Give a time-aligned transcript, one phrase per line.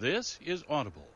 [0.00, 1.08] This is Audible.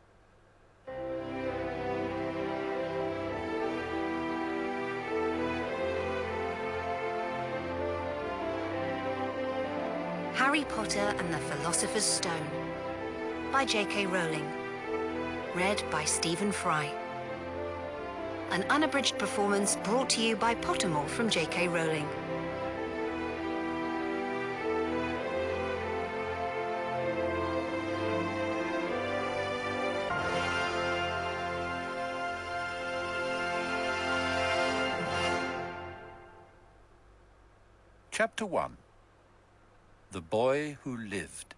[10.35, 12.33] Harry Potter and the Philosopher's Stone
[13.53, 14.07] by J.K.
[14.07, 14.51] Rowling.
[15.55, 16.93] Read by Stephen Fry.
[18.51, 21.69] An unabridged performance brought to you by Pottermore from J.K.
[21.69, 22.09] Rowling.
[38.43, 38.77] Chapter 1
[40.11, 41.55] The Boy Who Lived.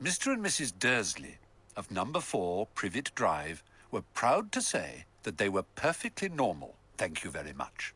[0.00, 0.32] Mr.
[0.32, 0.72] and Mrs.
[0.78, 1.38] Dursley
[1.76, 7.24] of number 4 Privet Drive were proud to say that they were perfectly normal, thank
[7.24, 7.94] you very much.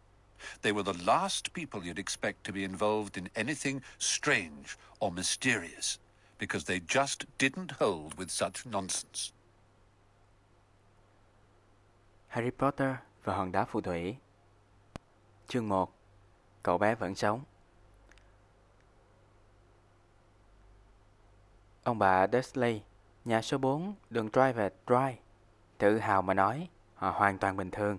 [0.63, 6.01] They were the last people you'd expect to be involved in anything strange or mysterious
[6.39, 9.33] because they just didn't hold with such nonsense.
[12.27, 14.17] Harry Potter và hòn đá phù thủy
[15.49, 16.04] Chương 1
[16.65, 17.41] Cậu bé vẫn sống
[21.83, 22.83] Ông bà Desley
[23.25, 25.17] nhà số 4, đường Drive Drive,
[25.79, 27.99] tự hào mà nói, họ hoàn toàn bình thường.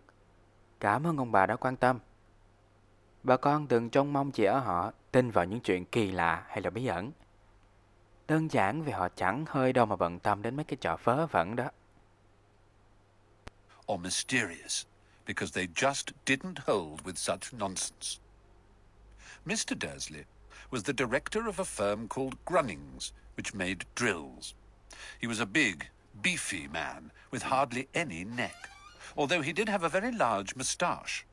[0.79, 1.99] Cảm ơn ông bà đã quan tâm.
[3.23, 6.61] Bà con đừng trông mong chỉ ở họ tin vào những chuyện kỳ lạ hay
[6.61, 7.11] là bí ẩn.
[8.27, 11.27] Đơn giản vì họ chẳng hơi đâu mà bận tâm đến mấy cái trò vớ
[11.27, 11.69] vẩn đó.
[13.87, 14.85] or mysterious
[15.25, 18.24] because they just didn't hold with such nonsense.
[19.47, 19.77] Mr.
[19.77, 20.25] Dursley
[20.71, 24.55] was the director of a firm called Grunnings, which made drills.
[25.19, 25.87] He was a big,
[26.19, 28.69] beefy man with hardly any neck,
[29.15, 31.27] although he did have a very large moustache.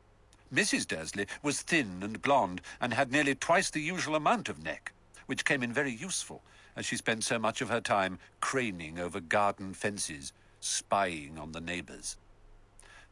[0.52, 0.86] Mrs.
[0.86, 4.92] Dursley was thin and blonde and had nearly twice the usual amount of neck,
[5.24, 6.42] which came in very useful
[6.76, 11.60] as she spent so much of her time craning over garden fences, spying on the
[11.62, 12.18] neighbours.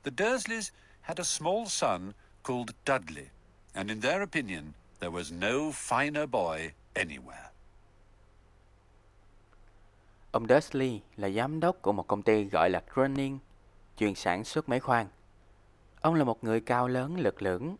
[0.02, 3.30] The Dursleys had a small son called Dudley,
[3.75, 7.50] and in their opinion, there was no finer boy anywhere.
[10.33, 13.38] Ông Dursley là giám đốc của một công ty gọi là Grunning,
[13.97, 15.06] chuyên sản xuất máy khoan.
[16.00, 17.77] Ông là một người cao lớn lực lưỡng,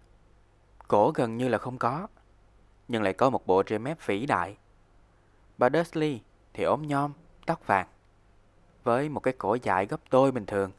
[0.89, 2.07] cổ gần như là không có,
[2.89, 4.57] nhưng lại có một bộ rìa mép vĩ đại.
[5.59, 6.21] Bà Dursley
[6.53, 7.13] thì ốm nhom,
[7.47, 7.87] tóc vàng,
[8.85, 10.73] với một cái cổ dài gấp đôi bình thường.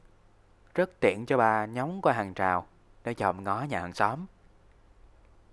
[0.76, 2.68] Rất tiện cho bà nhóng qua hàng rào
[3.04, 4.26] để dòm ngó nhà hàng xóm.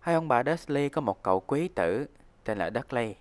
[0.00, 2.06] Hai ông bà Dursley có một cậu quý tử
[2.44, 3.14] tên là Dudley.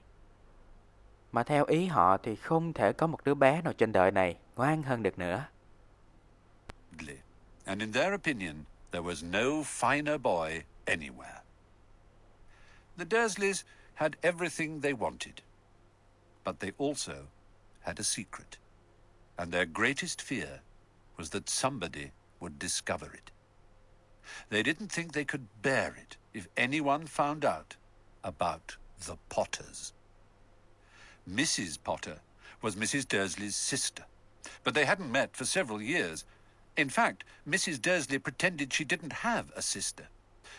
[1.32, 4.38] Mà theo ý họ thì không thể có một đứa bé nào trên đời này
[4.56, 5.46] ngoan hơn được nữa.
[7.68, 11.42] And in their opinion, there was no finer boy anywhere.
[12.98, 15.42] The Dursleys had everything they wanted,
[16.46, 17.28] but they also
[17.82, 18.58] had a secret,
[19.36, 20.62] and their greatest fear
[21.18, 23.32] was that somebody would discover it.
[24.50, 27.76] They didn't think they could bear it if anyone found out
[28.24, 29.94] about the Potters.
[31.30, 31.78] Mrs.
[31.84, 32.20] Potter
[32.62, 33.08] was Mrs.
[33.08, 34.04] Dursley's sister,
[34.64, 36.26] but they hadn't met for several years.
[36.76, 37.82] In fact, Mrs.
[37.82, 40.08] Dursley pretended she didn't have a sister,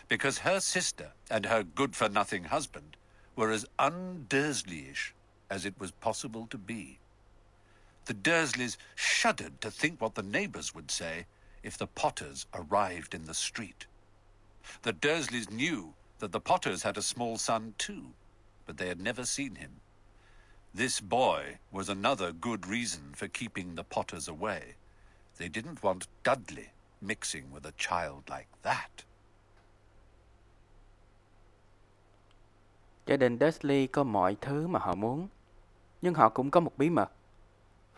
[0.07, 2.97] because her sister and her good for nothing husband
[3.35, 5.11] were as un Dursleyish
[5.49, 6.99] as it was possible to be.
[8.05, 11.25] The Dursleys shuddered to think what the neighbours would say
[11.63, 13.85] if the Potters arrived in the street.
[14.81, 18.13] The Dursleys knew that the Potters had a small son too,
[18.65, 19.71] but they had never seen him.
[20.73, 24.75] This boy was another good reason for keeping the Potters away.
[25.37, 26.69] They didn't want Dudley
[27.01, 29.03] mixing with a child like that.
[33.07, 35.27] Gia đình Dursley có mọi thứ mà họ muốn,
[36.01, 37.11] nhưng họ cũng có một bí mật.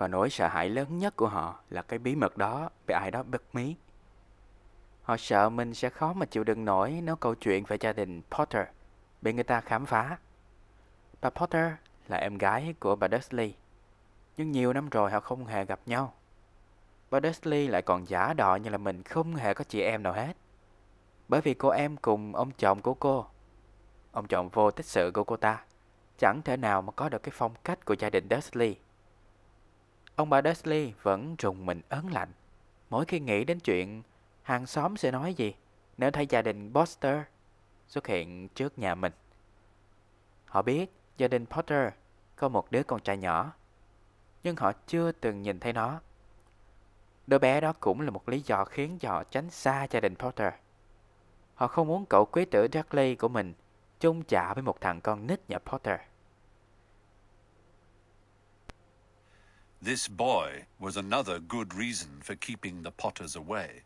[0.02, 3.12] Và nỗi sợ hãi lớn nhất của họ là cái bí mật đó bị ai
[3.12, 3.76] đó bật mí.
[5.04, 8.22] Họ sợ mình sẽ khó mà chịu đựng nổi nếu câu chuyện về gia đình
[8.32, 8.68] Potter
[9.22, 10.18] bị người ta khám phá.
[11.22, 11.72] Bà Potter
[12.08, 13.56] là em gái của bà Dursley,
[14.38, 16.14] nhưng nhiều năm rồi họ không hề gặp nhau.
[17.10, 20.14] Bà Dursley lại còn giả đò như là mình không hề có chị em nào
[20.14, 20.34] hết.
[21.28, 23.26] Bởi vì cô em cùng ông chồng của cô,
[24.12, 25.64] ông chồng vô tích sự của cô ta,
[26.18, 28.78] chẳng thể nào mà có được cái phong cách của gia đình Dursley.
[30.16, 32.30] Ông bà Dursley vẫn rùng mình ớn lạnh
[32.90, 34.04] mỗi khi nghĩ đến chuyện
[34.42, 35.54] hàng xóm sẽ nói gì
[35.98, 37.22] nếu thấy gia đình Potter
[37.88, 39.14] xuất hiện trước nhà mình.
[40.46, 41.94] Họ biết gia đình Potter
[42.36, 43.54] có một đứa con trai nhỏ,
[44.44, 46.02] nhưng họ chưa từng nhìn thấy nó.
[47.28, 50.54] Đứa bé đó cũng là một lý do khiến họ tránh xa gia đình Potter.
[51.56, 53.54] Họ không muốn cậu quý tử Dudley của mình
[54.00, 56.00] chung chạ với một thằng con nít nhà Potter.
[59.84, 63.82] This boy was another good reason for keeping the Potters away.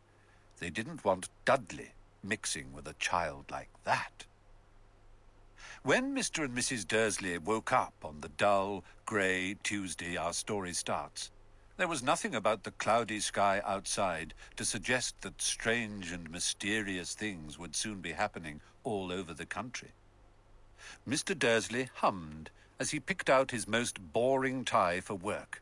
[0.59, 4.25] They didn't want Dudley mixing with a child like that.
[5.83, 6.43] When Mr.
[6.43, 6.85] and Mrs.
[6.85, 11.31] Dursley woke up on the dull, grey Tuesday our story starts,
[11.77, 17.57] there was nothing about the cloudy sky outside to suggest that strange and mysterious things
[17.57, 19.93] would soon be happening all over the country.
[21.07, 21.37] Mr.
[21.39, 22.49] Dursley hummed
[22.81, 25.61] as he picked out his most boring tie for work,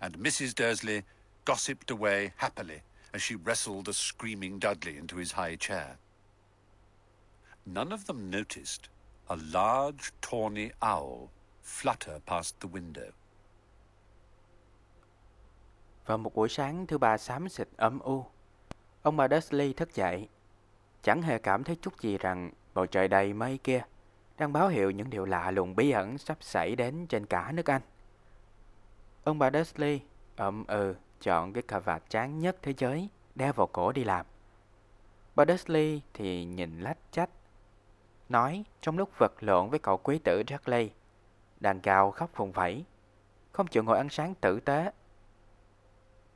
[0.00, 0.54] and Mrs.
[0.54, 1.02] Dursley
[1.44, 2.80] gossiped away happily
[3.12, 5.96] as she wrestled a screaming Dudley into his high chair.
[7.66, 8.88] None of them noticed
[9.28, 11.28] a large tawny owl
[11.62, 13.10] flutter past the window.
[16.06, 18.26] Vào một buổi sáng thứ ba xám xịt âm u,
[19.02, 20.28] ông bà Dursley thức dậy,
[21.02, 23.82] chẳng hề cảm thấy chút gì rằng bầu trời đầy mây kia
[24.38, 27.70] đang báo hiệu những điều lạ lùng bí ẩn sắp xảy đến trên cả nước
[27.70, 27.82] Anh.
[29.26, 30.00] Ông bà Dursley
[30.36, 34.26] ậm ừ chọn cái cà vạt chán nhất thế giới đeo vào cổ đi làm.
[35.34, 37.30] Bà Dursley thì nhìn lách chách,
[38.28, 40.90] nói trong lúc vật lộn với cậu quý tử Dudley,
[41.60, 42.84] đàn cao khóc phùng phẩy,
[43.52, 44.92] không chịu ngồi ăn sáng tử tế.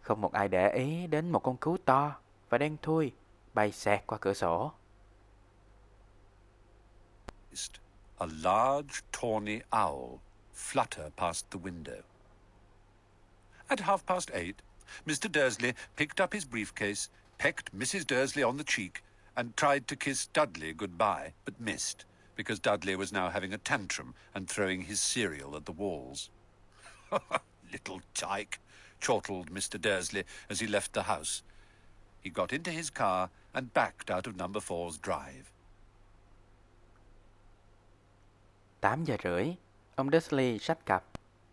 [0.01, 2.17] Không một ai để ý đến một con cú to
[2.49, 3.13] và đen thui
[3.55, 4.73] bay xẹt qua cửa sổ.
[8.19, 10.17] A large tawny owl
[10.55, 12.10] flutter past the window.
[13.70, 14.62] At half past eight,
[15.06, 15.31] Mr.
[15.31, 17.08] Dursley picked up his briefcase,
[17.38, 18.05] pecked Mrs.
[18.05, 19.05] Dursley on the cheek,
[19.37, 24.14] and tried to kiss Dudley goodbye, but missed, because Dudley was now having a tantrum
[24.34, 26.31] and throwing his cereal at the walls.
[27.72, 28.58] Little tyke,
[29.00, 29.81] chortled Mr.
[29.81, 31.44] Dursley as he left the house.
[32.20, 35.52] He got into his car and backed out of number four's drive.
[38.82, 39.55] 8 giờ rưỡi,
[39.94, 41.05] ông Dursley xách cặp,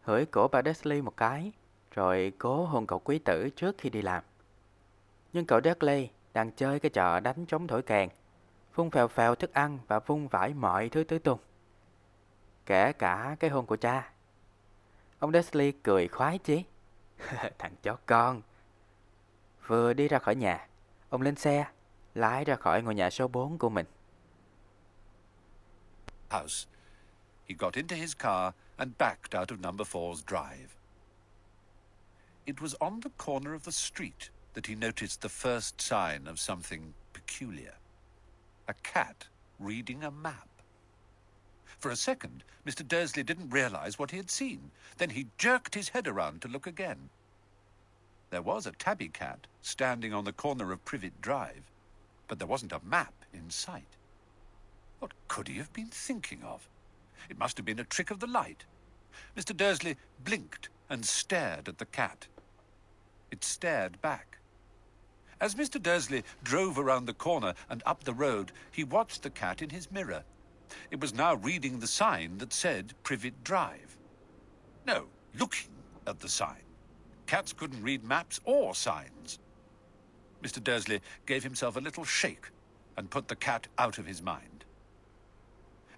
[0.01, 1.51] hửi cổ bà Dursley một cái,
[1.97, 4.23] rồi cố hôn cậu quý tử trước khi đi làm.
[5.33, 8.09] Nhưng cậu Dudley đang chơi cái trò đánh trống thổi kèn,
[8.73, 11.39] phun phèo phèo thức ăn và vung vãi mọi thứ tứ tung.
[12.65, 14.11] Kể cả cái hôn của cha.
[15.19, 16.63] Ông Dudley cười khoái chí.
[17.59, 18.41] Thằng chó con.
[19.67, 20.67] Vừa đi ra khỏi nhà,
[21.09, 21.65] ông lên xe,
[22.13, 23.85] lái ra khỏi ngôi nhà số 4 của mình.
[26.29, 26.69] House.
[27.49, 30.76] He got into his car and backed out of number 4's drive.
[32.47, 36.39] It was on the corner of the street that he noticed the first sign of
[36.39, 37.73] something peculiar.
[38.69, 39.27] A cat
[39.59, 40.47] reading a map.
[41.77, 42.87] For a second, Mr.
[42.87, 44.71] Dursley didn't realize what he had seen.
[44.97, 47.09] Then he jerked his head around to look again.
[48.29, 51.63] There was a tabby cat standing on the corner of Privet Drive,
[52.29, 53.97] but there wasn't a map in sight.
[54.99, 56.69] What could he have been thinking of?
[57.29, 58.63] It must have been a trick of the light.
[59.35, 59.55] Mr.
[59.55, 62.27] Dursley blinked and stared at the cat.
[63.31, 64.37] It stared back.
[65.39, 65.81] As Mr.
[65.81, 69.91] Dursley drove around the corner and up the road, he watched the cat in his
[69.91, 70.23] mirror.
[70.89, 73.97] It was now reading the sign that said Privet Drive.
[74.85, 75.05] No,
[75.37, 75.69] looking
[76.07, 76.63] at the sign.
[77.27, 79.39] Cats couldn't read maps or signs.
[80.41, 80.63] Mr.
[80.63, 82.49] Dursley gave himself a little shake
[82.95, 84.65] and put the cat out of his mind.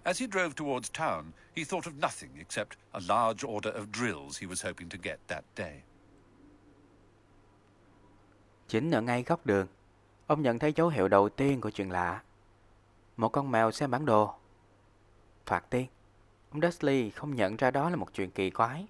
[0.04, 4.38] As he drove towards town, he thought of nothing except a large order of drills
[4.38, 5.84] he was hoping to get that day.
[8.70, 9.66] Chính ở ngay góc đường,
[10.26, 12.22] ông nhận thấy dấu hiệu đầu tiên của chuyện lạ.
[13.16, 14.34] Một con mèo xem bản đồ.
[15.46, 15.86] Thoạt tiên,
[16.50, 18.86] ông Dudley không nhận ra đó là một chuyện kỳ quái.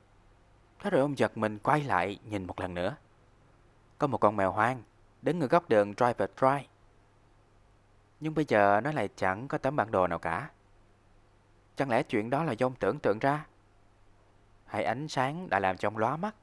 [0.79, 2.97] Thế rồi ông giật mình quay lại nhìn một lần nữa.
[3.99, 4.83] Có một con mèo hoang
[5.23, 6.67] đứng ở góc đường Driver Drive.
[8.21, 10.51] Nhưng bây giờ nó lại chẳng có tấm bản đồ nào cả.
[11.77, 13.47] Chẳng lẽ chuyện đó là do ông tưởng tượng ra?
[14.67, 16.35] Hay ánh sáng đã làm cho ông lóa mắt?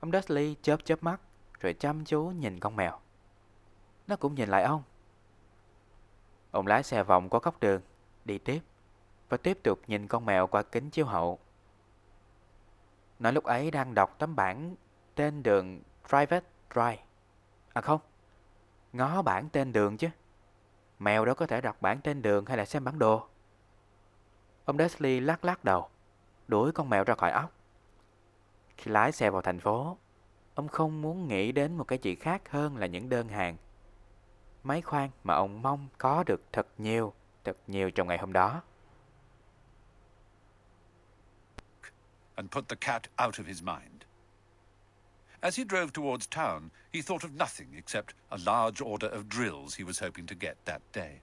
[0.00, 1.20] Ông Dudley chớp chớp mắt
[1.60, 2.98] rồi chăm chú nhìn con mèo.
[4.06, 4.82] Nó cũng nhìn lại ông.
[6.50, 7.80] Ông lái xe vòng qua góc đường,
[8.24, 8.60] đi tiếp
[9.28, 11.38] và tiếp tục nhìn con mèo qua kính chiếu hậu.
[13.18, 14.74] Nó lúc ấy đang đọc tấm bảng
[15.14, 17.02] tên đường Private Drive.
[17.72, 18.00] À không,
[18.92, 20.08] ngó bảng tên đường chứ.
[20.98, 23.26] Mèo đâu có thể đọc bảng tên đường hay là xem bản đồ.
[24.64, 25.88] Ông Desley lắc lắc đầu,
[26.48, 27.52] đuổi con mèo ra khỏi ốc.
[28.76, 29.96] Khi lái xe vào thành phố,
[30.60, 33.56] ông không muốn nghĩ đến một cái gì khác hơn là những đơn hàng.
[34.62, 37.14] Máy khoan mà ông mong có được thật nhiều,
[37.44, 38.62] thật nhiều trong ngày hôm đó.
[42.34, 44.02] And put the cat out of his mind.
[45.40, 46.60] As he drove towards town,
[46.92, 50.54] he thought of nothing except a large order of drills he was hoping to get
[50.64, 51.20] that day.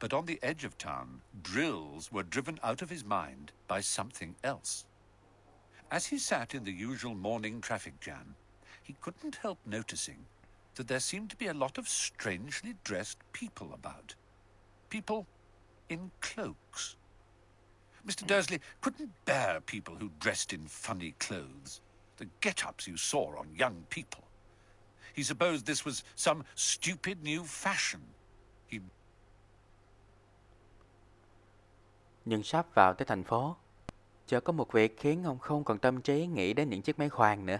[0.00, 1.06] But on the edge of town,
[1.42, 4.84] drills were driven out of his mind by something else.
[5.94, 8.34] As he sat in the usual morning traffic jam,
[8.82, 10.26] he couldn't help noticing
[10.74, 14.16] that there seemed to be a lot of strangely dressed people about.
[14.90, 15.24] People
[15.88, 16.96] in cloaks.
[18.04, 18.22] Mr.
[18.22, 18.26] Hmm.
[18.26, 21.80] Dursley couldn't bear people who dressed in funny clothes,
[22.16, 24.24] the get-ups you saw on young people.
[25.12, 28.00] He supposed this was some stupid new fashion.
[28.66, 28.80] He
[32.24, 33.56] Nhưng sắp vào tới thành phố,
[34.26, 37.08] chợt có một việc khiến ông không còn tâm trí nghĩ đến những chiếc máy
[37.08, 37.58] khoan nữa.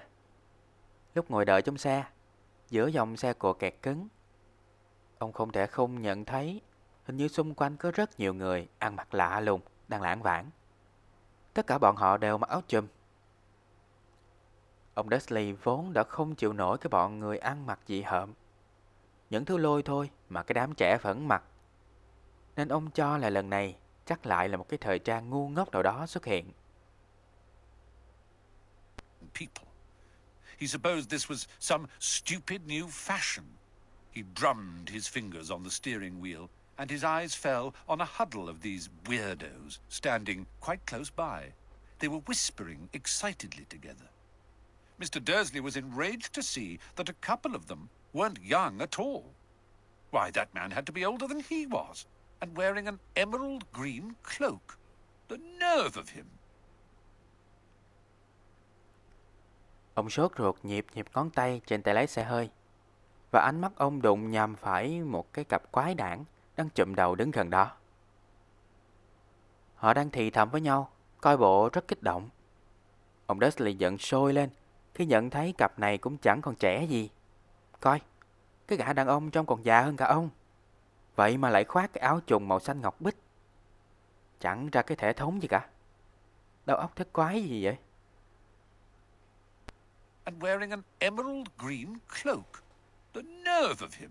[1.14, 2.04] Lúc ngồi đợi trong xe,
[2.70, 4.08] giữa dòng xe cộ kẹt cứng,
[5.18, 6.60] ông không thể không nhận thấy
[7.04, 10.50] hình như xung quanh có rất nhiều người ăn mặc lạ lùng đang lãng vãng.
[11.54, 12.86] Tất cả bọn họ đều mặc áo chùm.
[14.94, 18.32] Ông Dudley vốn đã không chịu nổi cái bọn người ăn mặc dị hợm.
[19.30, 21.42] Những thứ lôi thôi mà cái đám trẻ vẫn mặc.
[22.56, 23.76] Nên ông cho là lần này
[24.06, 26.50] chắc lại là một cái thời trang ngu ngốc nào đó xuất hiện.
[29.34, 29.66] people.
[30.56, 33.44] He supposed this was some stupid new fashion.
[34.10, 38.48] He drummed his fingers on the steering wheel, and his eyes fell on a huddle
[38.48, 41.52] of these weirdos standing quite close by.
[41.98, 44.08] They were whispering excitedly together.
[45.00, 45.22] Mr.
[45.22, 49.24] Dursley was enraged to see that a couple of them weren't young at all.
[50.10, 52.06] Why, that man had to be older than he was,
[52.44, 54.78] and wearing an emerald green cloak.
[55.28, 56.24] The nerve of him!
[59.94, 62.50] Ông sốt ruột nhịp nhịp ngón tay trên tay lái xe hơi.
[63.30, 66.24] Và ánh mắt ông đụng nhằm phải một cái cặp quái đản
[66.56, 67.70] đang chụm đầu đứng gần đó.
[69.74, 72.28] Họ đang thì thầm với nhau, coi bộ rất kích động.
[73.26, 74.50] Ông Dudley giận sôi lên
[74.94, 77.10] khi nhận thấy cặp này cũng chẳng còn trẻ gì.
[77.80, 78.00] Coi,
[78.66, 80.30] cái gã đàn ông trông còn già hơn cả ông.
[81.16, 83.16] Vậy mà lại khoác cái áo trùng màu xanh ngọc bích.
[84.40, 85.68] Chẳng ra cái thể thống gì cả.
[86.66, 87.76] Đầu óc thế quái gì vậy?
[90.26, 92.62] and wearing an emerald green cloak.
[93.12, 94.10] The nerve of him!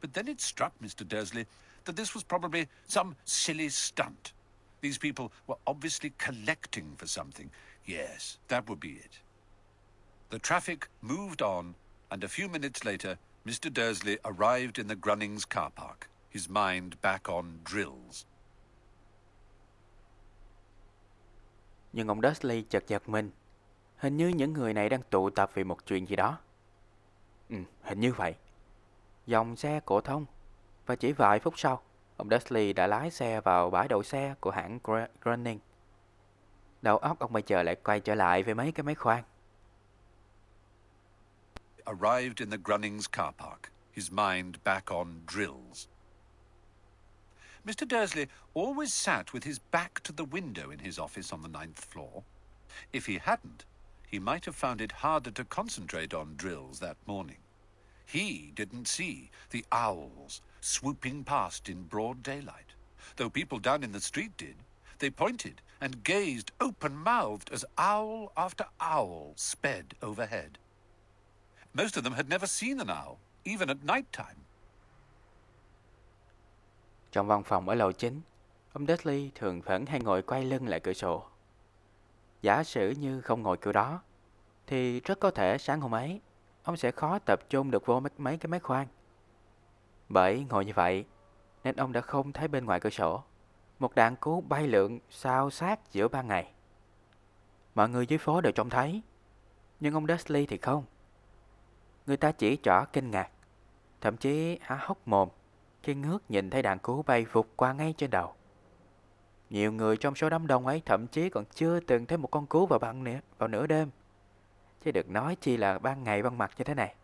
[0.00, 1.06] But then it struck Mr.
[1.06, 1.46] Dursley
[1.84, 4.32] that this was probably some silly stunt.
[4.80, 7.50] These people were obviously collecting for something.
[7.86, 9.18] Yes, that would be it.
[10.30, 11.74] The traffic moved on,
[12.10, 13.70] and a few minutes later, Mr.
[13.76, 18.24] Dursley arrived in the Grunnings car park, his mind back on drills.
[21.92, 23.30] Nhưng ông Dursley chợt giật mình.
[23.96, 26.38] Hình như những người này đang tụ tập vì một chuyện gì đó.
[27.50, 28.34] Ừ, hình như vậy.
[29.26, 30.26] Dòng xe cổ thông.
[30.86, 31.82] Và chỉ vài phút sau,
[32.16, 35.58] ông Dursley đã lái xe vào bãi đậu xe của hãng Gr- Grunning.
[36.82, 39.24] Đầu óc ông bây giờ lại quay trở lại với mấy cái máy khoan.
[41.86, 45.88] Arrived in the Grunnings car park, his mind back on drills.
[47.66, 47.86] Mr.
[47.86, 51.84] Dursley always sat with his back to the window in his office on the ninth
[51.84, 52.22] floor.
[52.92, 53.64] If he hadn't,
[54.06, 57.38] he might have found it harder to concentrate on drills that morning.
[58.04, 62.74] He didn't see the owls swooping past in broad daylight.
[63.16, 64.56] Though people down in the street did,
[64.98, 70.58] they pointed and gazed open mouthed as owl after owl sped overhead.
[71.76, 74.40] Most of them had never seen an owl, even at night time.
[77.12, 78.20] Trong văn phòng ở lầu chính,
[78.72, 81.24] ông Dudley thường vẫn hay ngồi quay lưng lại cửa sổ.
[82.42, 84.00] Giả sử như không ngồi kiểu đó,
[84.66, 86.20] thì rất có thể sáng hôm ấy,
[86.62, 88.86] ông sẽ khó tập trung được vô mấy, mấy cái máy khoan.
[90.08, 91.04] Bởi ngồi như vậy,
[91.64, 93.22] nên ông đã không thấy bên ngoài cửa sổ
[93.78, 96.52] một đàn cú bay lượn sao sát giữa ban ngày.
[97.74, 99.02] Mọi người dưới phố đều trông thấy,
[99.80, 100.84] nhưng ông Dudley thì không.
[102.06, 103.30] Người ta chỉ trỏ kinh ngạc,
[104.00, 105.28] thậm chí há hốc mồm
[105.82, 108.34] khi ngước nhìn thấy đàn cú bay vụt qua ngay trên đầu.
[109.50, 112.46] Nhiều người trong số đám đông ấy thậm chí còn chưa từng thấy một con
[112.46, 113.90] cú vào ban nữa, vào nửa đêm.
[114.84, 116.94] Chứ được nói chi là ban ngày ban mặt như thế này.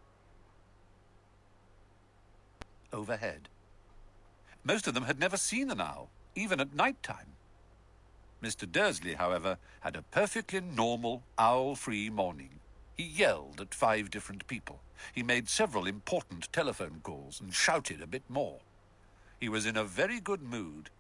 [2.93, 3.49] overhead.
[4.65, 7.37] Most of them had never seen an owl, even at night time.
[8.41, 8.67] Mr.
[8.67, 12.51] Dursley, however, had a perfectly normal owl free morning.
[12.97, 14.81] He yelled at five different people.
[15.15, 18.59] He made several important telephone calls and shouted a bit more.
[19.41, 20.91] He was in a very good mood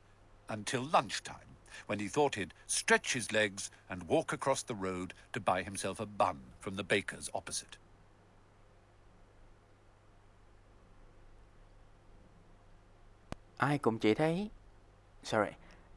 [0.48, 1.56] until lunchtime,
[1.86, 6.00] when he thought he'd stretch his legs and walk across the road to buy himself
[6.00, 7.76] a bun from the baker's opposite.
[13.58, 14.50] Ai cũng chỉ thấy...
[15.24, 15.52] Sorry,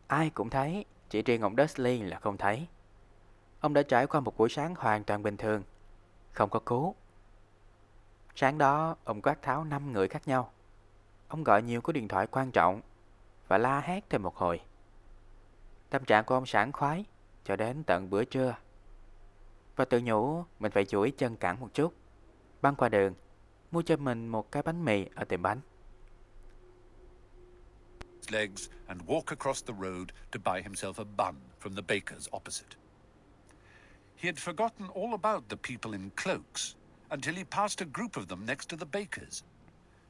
[0.08, 2.68] ai cũng thấy, chỉ riêng ông Dudley là không thấy.
[3.60, 5.64] Ông đã trải qua một buổi sáng hoàn toàn bình thường,
[6.36, 6.96] không có cú.
[8.36, 10.52] Sáng đó, ông quát tháo 5 người khác nhau.
[11.28, 12.82] Ông gọi nhiều cú điện thoại quan trọng
[13.48, 14.62] và la hét thêm một hồi.
[15.90, 17.06] Tâm trạng của ông sảng khoái
[17.44, 18.56] cho đến tận bữa trưa
[19.76, 21.94] và tự nhủ mình phải chuỗi chân cẳng một chút.
[22.62, 23.14] Băng qua đường,
[23.72, 25.60] mua cho mình một cái bánh mì ở tiệm bánh.
[28.32, 32.76] legs and walk across the road to buy himself a bun from the baker's opposite.
[34.26, 36.74] He had forgotten all about the people in cloaks
[37.12, 39.44] until he passed a group of them next to the baker's.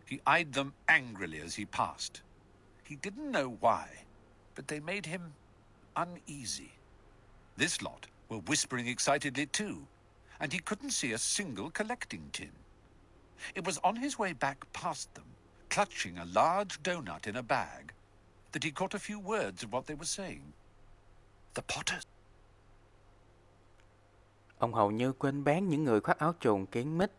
[0.06, 2.22] He eyed them angrily as he passed.
[2.86, 3.90] He didn't know why,
[4.56, 5.34] but they made him
[5.98, 6.72] uneasy.
[7.58, 9.86] This lot were whispering excitedly too,
[10.40, 12.54] and he couldn't see a single collecting tin.
[13.54, 15.26] It was on his way back past them,
[15.70, 17.92] clutching a large doughnut in a bag,
[18.54, 20.54] that he caught a few words of what they were saying.
[21.56, 22.06] The Potters.
[24.66, 27.12] Ông hầu như quên bén những người khoác áo trùng kiến mít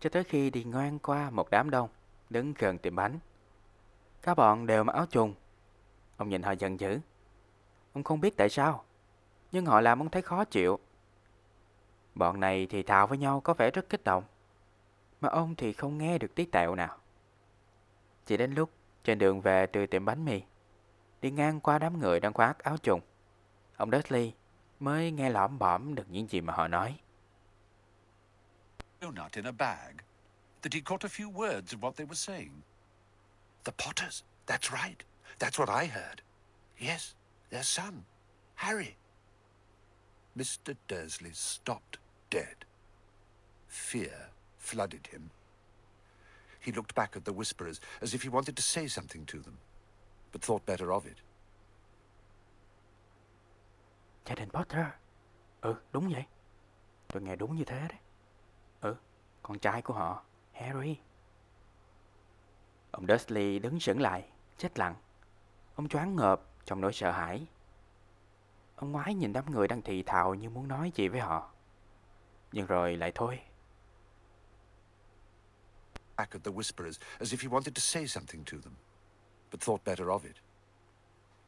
[0.00, 1.88] cho tới khi đi ngang qua một đám đông
[2.30, 3.18] đứng gần tiệm bánh.
[4.22, 5.34] Các bọn đều mặc áo trùng.
[6.16, 7.00] Ông nhìn họ giận dữ.
[7.92, 8.84] Ông không biết tại sao,
[9.52, 10.78] nhưng họ làm ông thấy khó chịu.
[12.14, 14.24] Bọn này thì thào với nhau có vẻ rất kích động,
[15.20, 16.96] mà ông thì không nghe được tí tẹo nào.
[18.26, 18.70] Chỉ đến lúc
[19.04, 20.42] trên đường về từ tiệm bánh mì,
[21.20, 23.00] đi ngang qua đám người đang khoác áo trùng,
[23.76, 24.32] ông Dudley
[24.80, 26.98] mới nghe lõm bõm được những gì mà họ nói.
[29.00, 30.02] donut in a bag
[30.62, 32.62] that he caught a few words of what they were saying.
[33.64, 34.22] The Potters.
[34.46, 35.02] That's right.
[35.38, 36.22] That's what I heard.
[36.78, 37.14] Yes,
[37.50, 38.04] their son,
[38.54, 38.96] Harry.
[40.36, 40.76] Mr.
[40.88, 41.98] Dursley stopped
[42.30, 42.64] dead.
[43.68, 45.30] Fear flooded him.
[46.60, 49.58] He looked back at the whisperers as if he wanted to say something to them,
[50.32, 51.18] but thought better of it.
[54.26, 54.86] Gia đình Potter.
[55.60, 56.24] Ừ, đúng vậy.
[57.08, 57.98] Tôi nghe đúng như thế đấy.
[58.80, 58.96] Ừ,
[59.42, 60.96] con trai của họ, Harry.
[62.90, 64.28] Ông Dursley đứng sững lại,
[64.58, 64.94] chết lặng.
[65.74, 67.46] Ông choáng ngợp trong nỗi sợ hãi.
[68.76, 71.50] Ông ngoái nhìn đám người đang thì thào như muốn nói gì với họ.
[72.52, 73.40] Nhưng rồi lại thôi.
[76.16, 78.76] back at the whisperers as if he wanted to say something to them,
[79.50, 80.36] but thought better of it.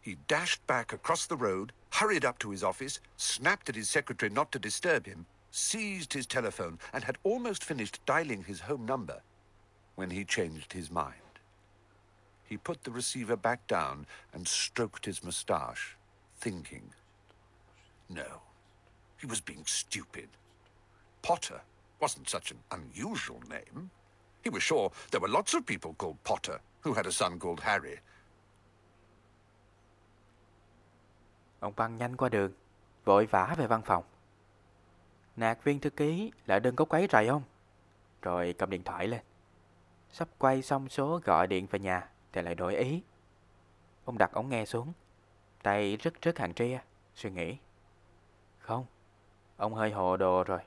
[0.00, 4.30] He dashed back across the road, hurried up to his office, snapped at his secretary
[4.30, 9.22] not to disturb him, seized his telephone, and had almost finished dialing his home number
[9.96, 11.14] when he changed his mind.
[12.44, 15.96] He put the receiver back down and stroked his moustache,
[16.38, 16.94] thinking.
[18.08, 18.40] No,
[19.18, 20.28] he was being stupid.
[21.20, 21.60] Potter
[22.00, 23.90] wasn't such an unusual name.
[24.42, 27.60] He was sure there were lots of people called Potter who had a son called
[27.60, 27.98] Harry.
[31.60, 32.52] Ông băng nhanh qua đường,
[33.04, 34.04] vội vã về văn phòng.
[35.36, 37.42] Nạc viên thư ký lại đừng có quấy rầy ông.
[38.22, 39.20] Rồi cầm điện thoại lên.
[40.10, 43.02] Sắp quay xong số gọi điện về nhà thì lại đổi ý.
[44.04, 44.92] Ông đặt ống nghe xuống.
[45.62, 46.78] Tay rứt rứt hàng tria,
[47.14, 47.56] suy nghĩ.
[48.58, 48.86] Không,
[49.56, 50.60] ông hơi hồ đồ rồi.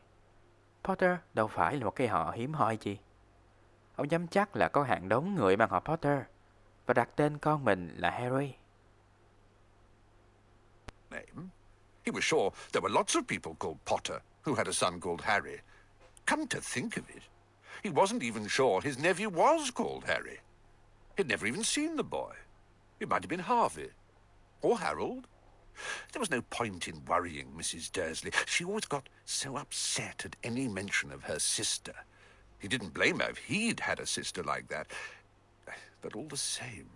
[0.83, 2.99] Potter đâu phải là một cái họ hiếm hoi gì.
[3.95, 6.19] Ông dám chắc là có hàng đống người mang họ Potter
[6.85, 8.53] và đặt tên con mình là Harry.
[11.11, 11.51] Name?
[12.03, 15.21] He was sure there were lots of people called Potter who had a son called
[15.21, 15.61] Harry.
[16.25, 17.23] Come to think of it,
[17.83, 20.39] he wasn't even sure his nephew was called Harry.
[21.17, 22.33] He'd never even seen the boy.
[22.99, 23.89] It might have been Harvey.
[24.61, 25.27] Or Harold.
[26.11, 27.91] There was no point in worrying Mrs.
[27.91, 28.31] Dursley.
[28.45, 31.93] She always got so upset at any mention of her sister.
[32.59, 34.87] He didn't blame her if he'd had a sister like that.
[36.01, 36.89] But all the same,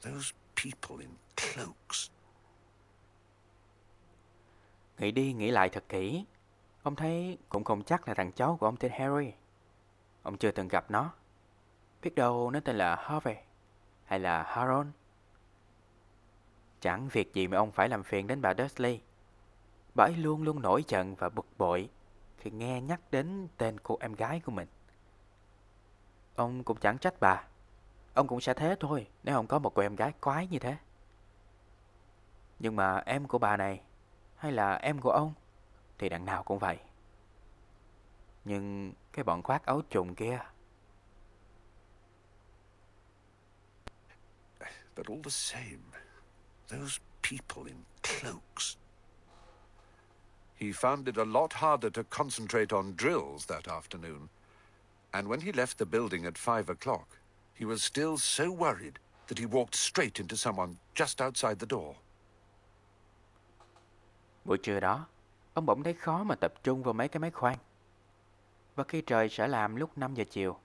[0.00, 2.10] those people in cloaks.
[4.98, 6.24] Nghĩ đi nghĩ lại thật kỹ,
[6.82, 9.32] ông thấy cũng không chắc là thằng cháu của ông tên Harry.
[10.22, 11.12] Ông chưa từng gặp nó.
[12.02, 13.36] Biết đâu nó tên là Harvey
[14.04, 14.88] hay là Harold.
[16.80, 19.00] Chẳng việc gì mà ông phải làm phiền đến bà Dursley.
[19.94, 21.90] Bà ấy luôn luôn nổi giận và bực bội
[22.38, 24.68] khi nghe nhắc đến tên cô em gái của mình.
[26.36, 27.44] Ông cũng chẳng trách bà.
[28.14, 30.76] Ông cũng sẽ thế thôi nếu ông có một cô em gái quái như thế.
[32.58, 33.80] Nhưng mà em của bà này
[34.38, 35.32] hay là em của ông
[35.98, 36.78] thì đằng nào cũng vậy.
[38.44, 40.38] Nhưng cái bọn khoác áo trùng kia
[44.96, 45.92] But all the same,
[46.68, 48.76] those people in cloaks.
[50.56, 54.28] He found it a lot harder to concentrate on drills that afternoon.
[55.12, 57.06] And when he left the building at five o'clock,
[57.54, 58.98] he was still so worried
[59.28, 61.94] that he walked straight into someone just outside the door.
[64.48, 65.06] Buổi trưa đó,
[65.54, 67.56] ông bỗng thấy khó mà tập trung vào mấy cái máy khoan.
[68.74, 70.56] Và khi trời sẽ làm lúc 5 giờ chiều,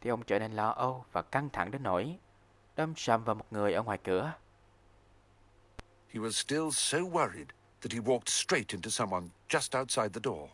[0.00, 2.18] thì ông trở nên lo âu và căng thẳng đến nỗi
[2.76, 4.32] đâm sầm vào một người ở ngoài cửa.
[6.08, 7.46] He was still so worried
[7.80, 10.48] that he walked straight into someone just outside the door.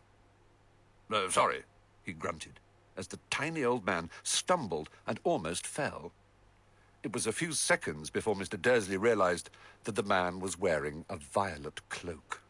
[1.09, 1.61] "Uh, sorry,
[2.07, 2.55] he grunted,
[2.97, 6.11] as the tiny old man stumbled and almost fell.
[7.03, 8.63] It was a few seconds before Mr.
[8.63, 9.49] Dursley realized
[9.85, 12.42] that the man was wearing a violet cloak.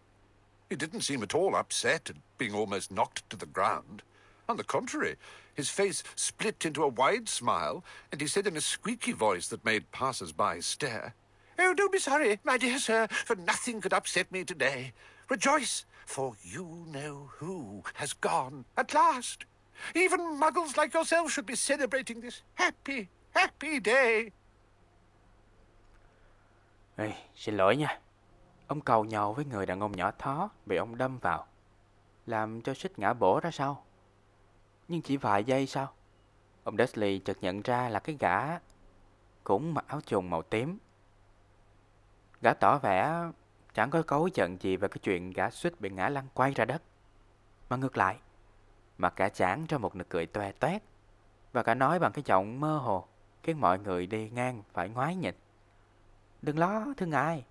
[0.72, 4.02] He didn't seem at all upset at being almost knocked to the ground.
[4.48, 5.16] On the contrary,
[5.52, 9.66] his face split into a wide smile, and he said in a squeaky voice that
[9.66, 11.14] made passers-by stare,
[11.58, 14.94] Oh, don't be sorry, my dear sir, for nothing could upset me today.
[15.28, 19.44] Rejoice, for you know who has gone at last.
[19.94, 24.32] Even muggles like yourself should be celebrating this happy, happy day.
[26.96, 27.98] Ê, xin lỗi nha.
[28.66, 31.46] Ông cầu nhau với người đàn ông nhỏ thó bị ông đâm vào.
[32.26, 33.84] Làm cho xích ngã bổ ra sau.
[34.88, 35.92] Nhưng chỉ vài giây sau,
[36.64, 38.58] ông Dursley chợt nhận ra là cái gã
[39.44, 40.78] cũng mặc áo trùng màu tím.
[42.40, 43.24] Gã tỏ vẻ
[43.74, 46.64] chẳng có cấu giận gì về cái chuyện gã suýt bị ngã lăn quay ra
[46.64, 46.82] đất.
[47.68, 48.18] Mà ngược lại,
[48.98, 50.82] mặt gã chán ra một nụ cười toe toét
[51.52, 53.06] và gã nói bằng cái giọng mơ hồ
[53.42, 55.34] khiến mọi người đi ngang phải ngoái nhìn.
[56.42, 57.44] Đừng lo, thưa ngài.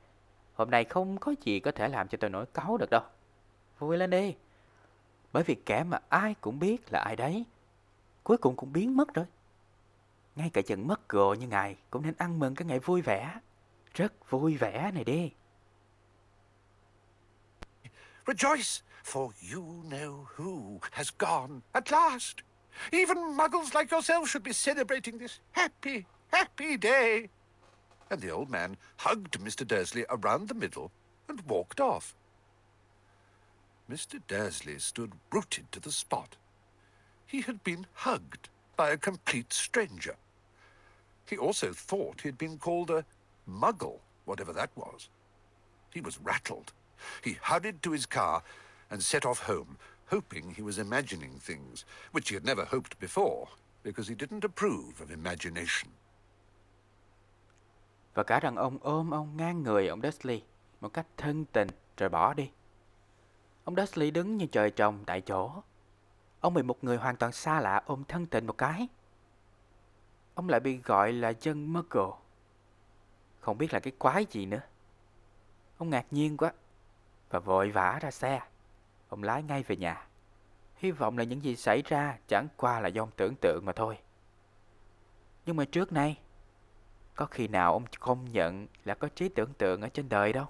[0.62, 3.02] Hôm nay không có gì có thể làm cho tôi nổi cáu được đâu.
[3.80, 4.36] Vui lên đi.
[5.34, 7.46] Bởi vì kẻ mà ai cũng biết là ai đấy,
[8.24, 9.26] cuối cùng cũng biến mất rồi.
[10.36, 13.40] Ngay cả chừng mất gồ như ngài cũng nên ăn mừng cái ngày vui vẻ.
[13.94, 15.32] Rất vui vẻ này đi.
[18.26, 22.36] Rejoice, for you know who has gone at last.
[22.92, 27.28] Even muggles like yourself should be celebrating this happy, happy day.
[28.12, 29.66] And the old man hugged Mr.
[29.66, 30.92] Dursley around the middle
[31.30, 32.14] and walked off.
[33.90, 34.22] Mr.
[34.28, 36.36] Dursley stood rooted to the spot.
[37.26, 40.18] He had been hugged by a complete stranger.
[41.26, 43.06] He also thought he had been called a
[43.50, 45.08] muggle, whatever that was.
[45.94, 46.74] He was rattled.
[47.24, 48.44] He hurried to his car
[48.90, 53.48] and set off home, hoping he was imagining things, which he had never hoped before,
[53.84, 55.92] because he didn't approve of imagination.
[58.14, 60.44] Và cả đàn ông ôm ông ngang người ông Dursley
[60.82, 62.52] một cách thân tình rồi bỏ đi.
[63.64, 65.52] Ông Dursley đứng như trời trồng tại chỗ.
[66.40, 68.88] Ông bị một người hoàn toàn xa lạ ôm thân tình một cái.
[70.34, 72.18] Ông lại bị gọi là dân Muggle.
[73.40, 74.62] Không biết là cái quái gì nữa.
[75.78, 76.54] Ông ngạc nhiên quá
[77.30, 78.42] và vội vã ra xe.
[79.10, 80.08] Ông lái ngay về nhà.
[80.76, 83.74] Hy vọng là những gì xảy ra chẳng qua là do ông tưởng tượng mà
[83.74, 83.98] thôi.
[85.46, 86.20] Nhưng mà trước nay,
[87.16, 90.48] có khi nào ông không nhận là có trí tưởng tượng ở trên đời đâu.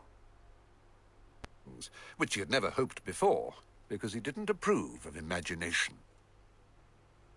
[2.18, 3.52] Which he had never hoped before,
[3.90, 5.98] because he didn't approve of imagination.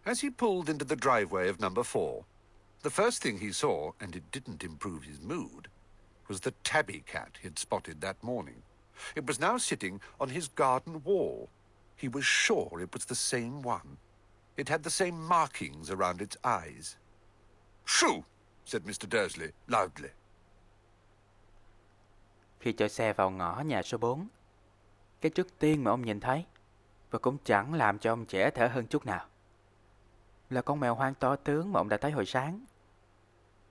[0.05, 2.25] As he pulled into the driveway of number four,
[2.83, 5.69] the first thing he saw, and it didn't improve his mood,
[6.29, 8.63] was the tabby cat he had spotted that morning.
[9.17, 11.49] It was now sitting on his garden wall.
[11.97, 13.97] He was sure it was the same one.
[14.57, 16.97] It had the same markings around its eyes.
[17.85, 18.25] Shoo!
[18.65, 19.07] Said Mr.
[19.11, 20.09] Dursley loudly.
[22.61, 24.29] Khi chở xe vào ngõ nhà số 4,
[25.21, 26.45] cái trước tiên mà ông nhìn thấy
[27.11, 29.27] và cũng chẳng làm cho ông trẻ thở hơn chút nào
[30.51, 32.65] là con mèo hoang to tướng mà ông đã thấy hồi sáng.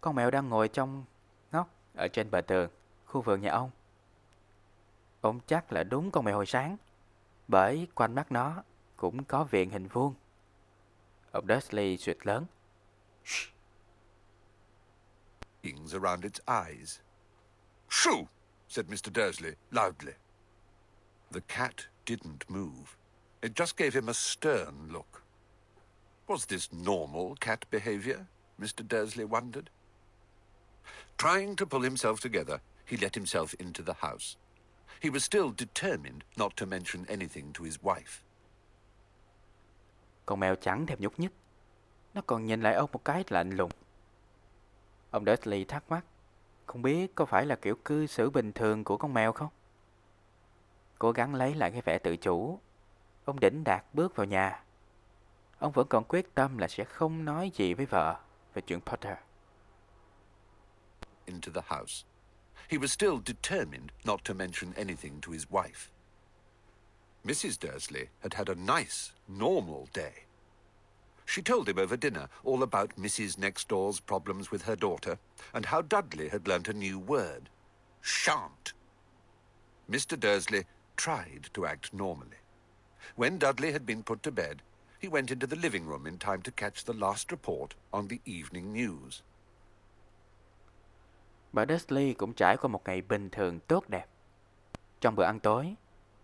[0.02, 1.04] Con mèo đang ngồi trong
[1.52, 2.70] ngóc ở trên bờ tường,
[3.06, 3.72] khu vườn nhà ông.
[5.22, 6.78] Ông chắc là đúng con mèo hồi sáng,
[7.48, 8.64] bởi quanh mắt nó
[8.96, 10.14] cũng có viện hình vuông.
[11.32, 12.46] Ông Dursley suyệt lớn.
[13.26, 13.53] Shh,
[15.64, 17.00] Markings around its eyes.
[17.88, 18.28] Shoo!
[18.68, 19.12] said Mr.
[19.14, 20.14] Dursley loudly.
[21.32, 22.98] The cat didn't move.
[23.42, 25.24] It just gave him a stern look.
[26.28, 28.28] Was this normal cat behavior?
[28.60, 28.86] Mr.
[28.86, 29.70] Dursley wondered.
[31.18, 34.36] Trying to pull himself together, he let himself into the house.
[35.00, 38.24] He was still determined not to mention anything to his wife.
[40.26, 41.32] Con mèo chẳng thèm nhúc nhích.
[42.14, 43.72] Nó còn nhìn lại ông một cái lạnh lùng.
[45.14, 46.06] Ông Dursley thắc mắc.
[46.66, 49.50] Không biết có phải là kiểu cư xử bình thường của con mèo không?
[51.00, 52.60] Cố gắng lấy lại cái vẻ tự chủ.
[53.26, 54.64] Ông đỉnh đạt bước vào nhà.
[55.60, 58.20] Ông vẫn còn quyết tâm là sẽ không nói gì với vợ
[58.54, 59.18] về chuyện Potter.
[61.26, 62.06] into the house.
[62.70, 65.90] He was still determined not to mention anything to his wife.
[67.24, 67.60] Mrs.
[67.62, 70.14] Dursley had had a nice, normal day.
[71.26, 73.38] She told him over dinner all about Mrs.
[73.38, 75.18] Next Door's problems with her daughter
[75.54, 77.50] and how Dudley had learnt a new word
[78.02, 78.74] shan't.
[79.90, 80.20] Mr.
[80.20, 80.64] Dursley
[80.96, 82.38] tried to act normally.
[83.16, 84.62] When Dudley had been put to bed,
[85.00, 88.20] he went into the living room in time to catch the last report on the
[88.26, 89.22] evening news.
[91.54, 94.06] Bà Dursley cũng trải qua một ngày bình thường tốt đẹp.
[95.02, 95.76] Trong bữa ăn tối,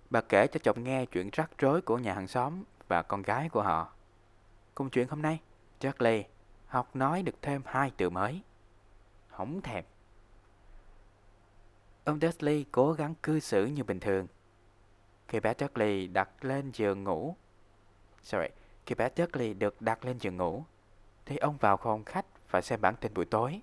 [0.10, 3.50] bà kể cho chồng nghe chuyện rắc rối của nhà hàng xóm và con gái
[3.50, 3.94] của họ.
[4.80, 5.40] Cùng chuyện hôm nay,
[5.82, 6.24] Dudley
[6.68, 8.42] học nói được thêm hai từ mới.
[9.30, 9.84] Hổng thèm.
[12.04, 14.28] Ông Dudley cố gắng cư xử như bình thường.
[15.28, 17.36] Khi bé Dudley đặt lên giường ngủ,
[18.24, 18.48] sorry,
[18.86, 20.64] khi bé Dudley được đặt lên giường ngủ,
[21.26, 23.62] thì ông vào phòng khách và xem bản tin buổi tối.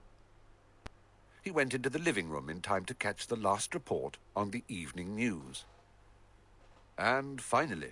[1.45, 4.61] He went into the living room in time to catch the last report on the
[4.69, 5.65] evening news.
[6.97, 7.91] And finally,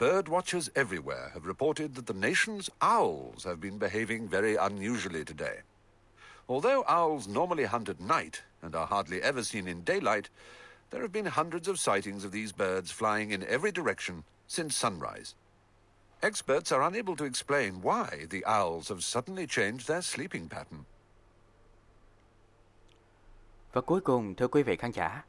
[0.00, 5.58] bird watchers everywhere have reported that the nation's owls have been behaving very unusually today.
[6.48, 10.30] Although owls normally hunt at night and are hardly ever seen in daylight,
[10.88, 15.34] there have been hundreds of sightings of these birds flying in every direction since sunrise.
[16.22, 20.84] Experts are unable to explain why the owls have suddenly changed their sleeping pattern.
[23.72, 25.24] Và cuối cùng, thưa quý vị khán giả,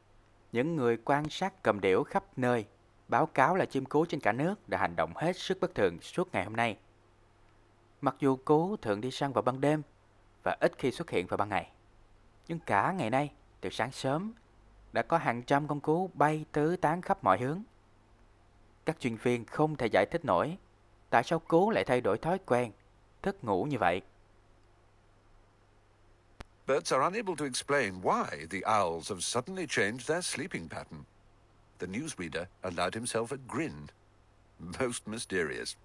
[0.52, 2.66] những người quan sát cầm điểu khắp nơi
[3.12, 6.02] báo cáo là chim cú trên cả nước đã hành động hết sức bất thường
[6.02, 6.78] suốt ngày hôm nay.
[8.02, 9.82] Mặc dù cú thường đi săn vào ban đêm
[10.44, 11.72] và ít khi xuất hiện vào ban ngày,
[12.48, 14.34] nhưng cả ngày nay, từ sáng sớm,
[14.94, 17.64] đã có hàng trăm con cú bay tứ tán khắp mọi hướng.
[18.86, 20.58] Các chuyên viên không thể giải thích nổi
[21.10, 22.72] tại sao cú lại thay đổi thói quen,
[23.22, 24.02] thức ngủ như vậy.
[26.68, 31.04] Birds are unable to explain why the owls have suddenly changed their sleeping pattern.
[31.82, 33.90] The newsreader allowed himself a grin.
[34.80, 35.76] Most mysterious.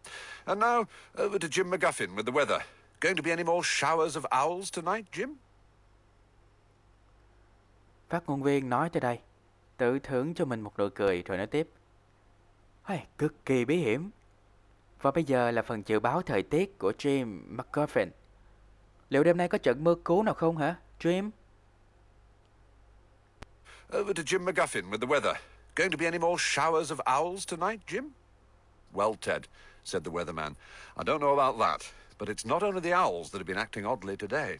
[0.44, 0.84] And now,
[1.16, 2.58] over to Jim McGuffin with the weather.
[3.00, 5.34] Going to be any more showers of owls tonight, Jim?
[8.08, 9.18] Phát ngôn viên nói tới đây,
[9.76, 11.68] tự thưởng cho mình một nụ cười rồi nói tiếp.
[12.84, 14.10] Hey, cực kỳ bí hiểm.
[15.02, 18.08] Và bây giờ là phần dự báo thời tiết của Jim McGuffin.
[19.08, 21.30] Liệu đêm nay có trận mưa cứu nào không hả, Jim?
[23.98, 25.34] Over to Jim McGuffin with the weather.
[25.76, 28.12] Going to be any more showers of owls tonight, Jim?
[28.94, 29.46] Well, Ted,
[29.84, 30.56] said the weatherman,
[30.96, 33.84] I don't know about that, but it's not only the owls that have been acting
[33.84, 34.58] oddly today.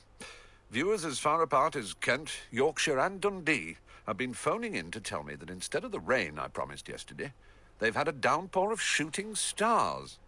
[0.71, 5.23] Viewers as far apart as Kent, Yorkshire, and Dundee have been phoning in to tell
[5.23, 7.33] me that instead of the rain I promised yesterday,
[7.79, 10.19] they've had a downpour of shooting stars.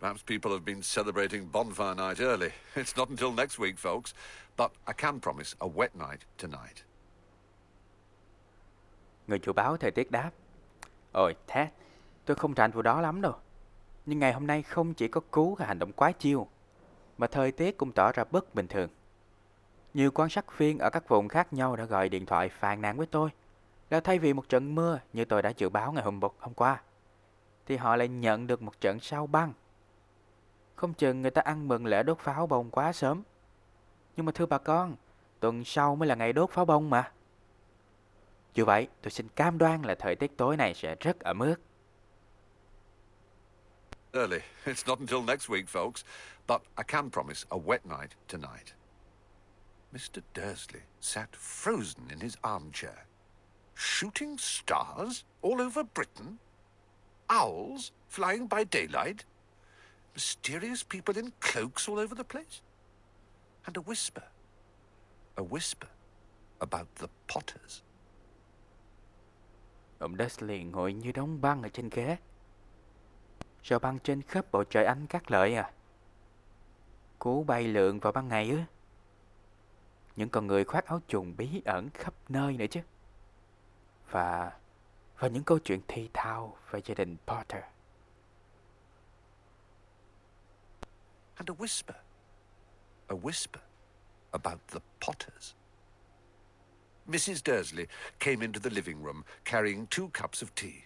[0.00, 2.50] Perhaps people have been celebrating bonfire night early.
[2.74, 4.14] It's not until next week, folks,
[4.56, 6.82] but I can promise a wet night tonight.
[9.26, 10.30] Người chủ báo thời tiết đáp.
[11.12, 11.68] Ôi, Ted,
[12.24, 13.34] tôi không rành vụ đó lắm đâu.
[14.06, 16.46] Nhưng ngày hôm nay không chỉ có cú và hành động quá chiêu,
[17.18, 18.88] mà thời tiết cũng tỏ ra bất bình thường.
[19.94, 22.96] Nhiều quan sát viên ở các vùng khác nhau đã gọi điện thoại phàn nàn
[22.96, 23.30] với tôi
[23.90, 26.82] là thay vì một trận mưa như tôi đã dự báo ngày hôm, hôm qua,
[27.66, 29.52] thì họ lại nhận được một trận sao băng.
[30.74, 33.22] Không chừng người ta ăn mừng lễ đốt pháo bông quá sớm.
[34.16, 34.96] Nhưng mà thưa bà con,
[35.40, 37.12] tuần sau mới là ngày đốt pháo bông mà.
[38.54, 41.60] Dù vậy, tôi xin cam đoan là thời tiết tối này sẽ rất ẩm ướt.
[44.12, 44.40] Early.
[44.64, 46.04] It's not until next week, folks,
[46.46, 48.74] but I can promise a wet night tonight.
[49.92, 50.22] Mr.
[50.34, 53.06] Dursley sat frozen in his armchair.
[53.74, 56.38] Shooting stars all over Britain?
[57.28, 59.24] Owls flying by daylight?
[60.14, 62.62] Mysterious people in cloaks all over the place?
[63.66, 64.22] And a whisper.
[65.36, 65.88] A whisper
[66.60, 67.83] about the Potters.
[70.04, 72.16] Ông Dursley ngồi như đóng băng ở trên ghế.
[73.62, 75.72] Sao băng trên khắp bầu trời ánh các lợi à?
[77.18, 78.58] Cú bay lượn vào ban ngày ư?
[80.16, 82.80] Những con người khoác áo trùng bí ẩn khắp nơi nữa chứ.
[84.10, 84.52] Và...
[85.18, 87.62] và những câu chuyện thi thao về gia đình Potter.
[91.34, 91.98] And a whisper.
[93.06, 93.60] A whisper
[94.30, 95.54] about the Potters.
[97.08, 97.42] Mrs.
[97.42, 97.88] Dursley
[98.18, 100.84] came into the living room carrying two cups of tea.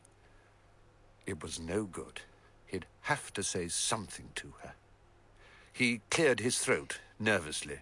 [1.26, 2.22] It was no good.
[2.66, 4.74] He'd have to say something to her.
[5.72, 7.80] He cleared his throat nervously.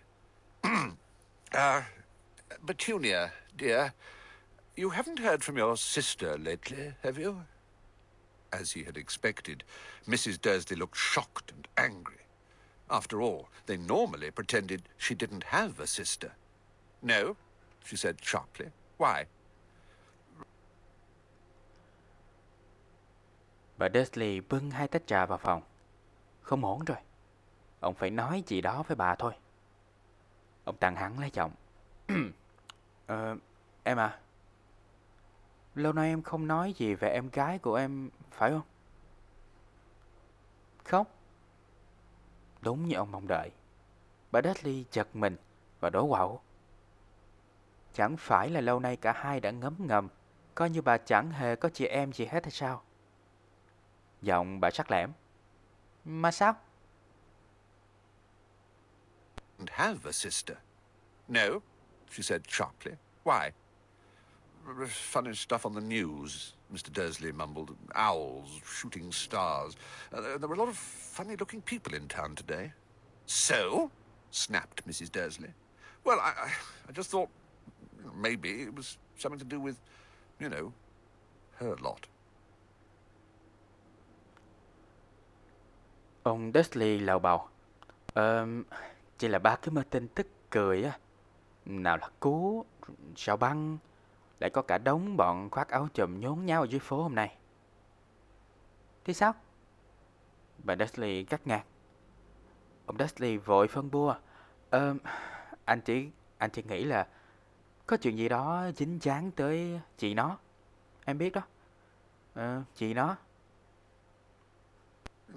[0.65, 1.83] uh,
[2.67, 3.95] Petunia, dear,
[4.77, 7.45] you haven't heard from your sister lately, have you?
[8.53, 9.65] As he had expected,
[10.07, 10.41] Mrs.
[10.41, 12.27] Dursley looked shocked and angry.
[12.91, 16.33] After all, they normally pretended she didn't have a sister.
[17.03, 17.37] No,
[17.87, 18.67] she said sharply.
[18.99, 19.25] Why?
[23.77, 25.63] Bà Dursley bưng hai tách trà vào phòng.
[26.43, 26.99] Không ổn rồi.
[27.81, 29.33] Ông phải nói gì đó với bà thôi.
[30.65, 31.51] Ông tăng hắn lấy chồng.
[33.07, 33.37] ờ,
[33.85, 34.19] em à.
[35.75, 38.63] Lâu nay em không nói gì về em gái của em, phải không?
[40.85, 41.07] Không.
[42.61, 43.51] Đúng như ông mong đợi.
[44.31, 45.37] Bà Dudley chật mình
[45.81, 46.41] và đổ quạo.
[47.97, 50.09] Chẳng phải là lâu nay cả hai đã ngấm ngầm
[50.55, 52.83] Coi như bà chẳng hề có chị em gì hết hay sao?
[54.23, 55.13] Giọng bà sắc lẻm.
[56.05, 56.55] Mà sao?
[59.59, 60.57] And have a sister.
[61.29, 61.61] No,
[62.11, 62.93] she said sharply.
[63.25, 63.51] Why?
[65.13, 66.91] Funny stuff on the news, Mr.
[66.95, 67.71] Dursley mumbled.
[67.95, 69.77] Owls shooting stars.
[70.13, 70.77] Uh, there- there were a lot of
[71.17, 72.73] funny looking people in town today.
[73.27, 73.91] So?
[74.31, 75.11] snapped Mrs.
[75.13, 75.51] Dursley.
[76.05, 76.51] Well, I, I,
[76.89, 77.29] I just thought
[78.15, 79.75] maybe it was something to do with,
[80.41, 80.71] you know,
[81.59, 82.01] her lot.
[86.23, 87.49] Ông Dudley lào bào.
[88.15, 88.47] Ờ,
[89.19, 90.99] chỉ là ba cái mơ tin tức cười á.
[91.65, 92.65] Nào là cú,
[93.17, 93.79] sao băng,
[94.41, 97.37] lại có cả đống bọn khoác áo chùm nhốn nháo ở dưới phố hôm nay.
[99.05, 99.35] Thế sao?
[100.65, 101.65] Bà Dudley cắt ngang.
[102.87, 104.15] Ông Dudley vội phân bua.
[104.71, 104.95] Ờ,
[105.65, 107.07] anh chỉ anh chỉ nghĩ là
[107.87, 110.39] có chuyện gì đó dính dáng tới chị nó.
[111.05, 111.43] Em biết đó.
[112.35, 113.17] Ờ, chị nó.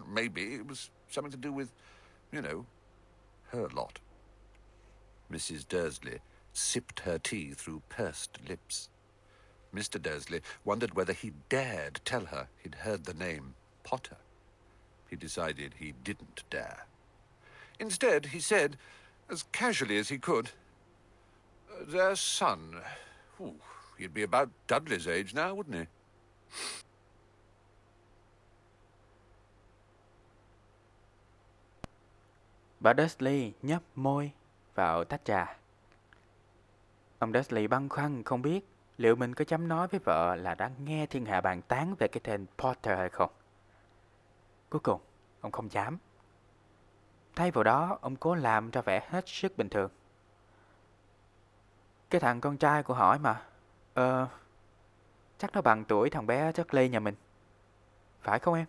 [0.05, 1.67] Maybe it was something to do with,
[2.31, 2.63] you know,
[3.51, 3.99] her lot.
[5.29, 5.65] Mrs.
[5.69, 6.19] Dursley
[6.53, 8.89] sipped her tea through pursed lips.
[9.73, 9.99] Mr.
[9.99, 14.17] Dursley wondered whether he dared tell her he'd heard the name Potter.
[15.09, 16.85] He decided he didn't dare.
[17.79, 18.77] Instead, he said,
[19.29, 20.51] as casually as he could,
[21.87, 22.59] Their son.
[23.41, 23.55] Ooh,
[23.97, 25.85] he'd be about Dudley's age now, wouldn't he?
[32.79, 34.31] Bà Dudley nhấp môi
[34.75, 35.57] vào tách trà.
[37.19, 38.65] Ông Dudley băn khoăn không biết
[38.97, 42.07] liệu mình có dám nói với vợ là đã nghe thiên hạ bàn tán về
[42.07, 43.31] cái tên Potter hay không.
[44.69, 45.01] Cuối cùng,
[45.41, 45.97] ông không dám.
[47.35, 49.91] Thay vào đó, ông cố làm ra vẻ hết sức bình thường.
[52.09, 53.41] Cái thằng con trai của hỏi mà,
[53.93, 54.27] ờ,
[55.37, 57.15] chắc nó bằng tuổi thằng bé Charlie nhà mình.
[58.21, 58.65] Phải không em?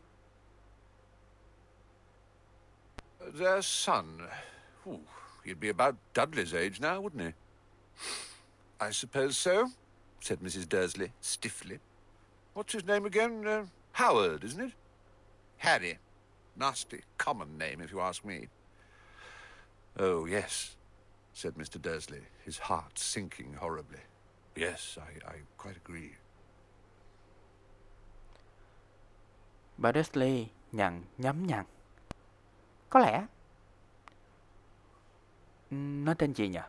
[3.38, 4.18] Their son.
[4.86, 5.00] Ooh,
[5.44, 7.32] he'd be about Dudley's age now, wouldn't he?
[8.80, 9.68] I suppose so,
[10.20, 10.66] said Mrs.
[10.70, 11.78] Dursley stiffly.
[12.54, 13.44] What's his name again?
[13.44, 14.72] Uh, Howard, isn't it?
[15.58, 15.98] Harry.
[16.56, 18.48] Nasty, common name, if you ask me.
[19.98, 20.76] Oh, yes,
[21.34, 21.78] said Mr.
[21.82, 24.00] Dursley, his heart sinking horribly.
[24.56, 26.10] Yes, I, I quite agree.
[29.76, 31.64] Bà Dursley nhằn nhắm nhằn.
[32.90, 33.26] Có lẽ.
[35.70, 36.60] Nó tên gì nhỉ?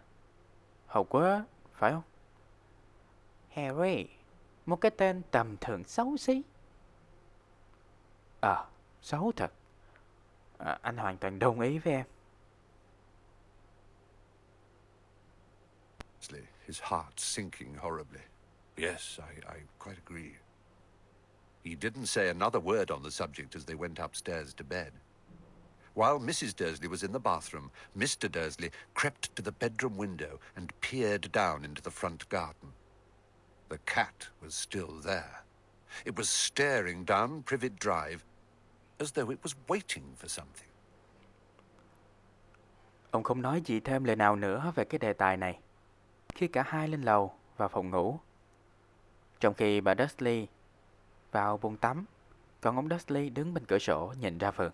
[0.88, 2.04] Hầu quá, phải không?
[3.50, 4.06] Harry.
[4.66, 6.42] Một cái tên tầm thường xấu xí.
[8.42, 8.66] Ờ,
[9.02, 9.52] xấu thật.
[10.58, 12.06] À, anh hoàn toàn đồng ý với em.
[16.22, 18.22] Dursley, his heart sinking horribly.
[18.78, 20.34] Yes, I, I quite agree.
[21.64, 24.92] He didn't say another word on the subject as they went upstairs to bed.
[25.94, 26.56] While Mrs.
[26.56, 28.32] Dursley was in the bathroom, Mr.
[28.32, 32.70] Dursley crept to the bedroom window and peered down into the front garden.
[33.70, 35.44] The cat was still there.
[36.06, 38.24] It was staring down Privet Drive
[39.00, 40.68] as though it was waiting for something.
[43.12, 45.60] Ông không nói gì thêm lời nào nữa về cái đề tài này.
[46.34, 48.20] Khi cả hai lên lầu vào phòng ngủ.
[49.40, 50.48] Trong khi bà Dudley
[51.32, 52.06] vào buồng tắm,
[52.62, 54.72] còn ông Dudley đứng bên cửa sổ nhìn ra vườn.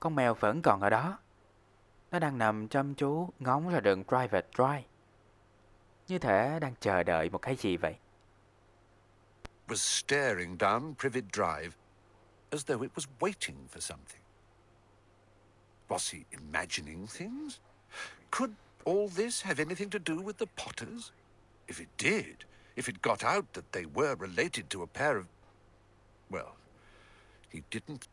[0.00, 1.18] Con mèo vẫn còn ở đó.
[2.10, 4.84] Nó đang nằm chăm chú ngóng ra đường Private Drive.
[6.08, 7.96] Như thể đang chờ đợi một cái gì vậy.
[9.68, 11.76] was staring down Privet Drive
[12.52, 14.20] as though it was waiting for something.
[15.88, 17.58] Was he imagining things?
[18.30, 18.54] Could
[18.86, 21.10] all this have anything to do with the Potters?
[21.66, 22.46] If it did,
[22.76, 25.24] if it got out that they were related to a pair of.
[26.30, 26.54] Well,
[27.52, 28.08] he didn't.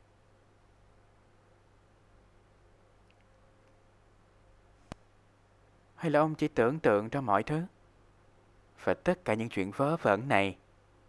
[5.96, 7.62] Hay là ông chỉ tưởng tượng ra mọi thứ?
[8.84, 10.58] Và tất cả những chuyện vớ vẩn này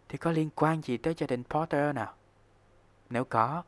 [0.09, 2.13] thì có liên quan gì tới gia đình Potter nào?
[3.09, 3.63] Nếu có,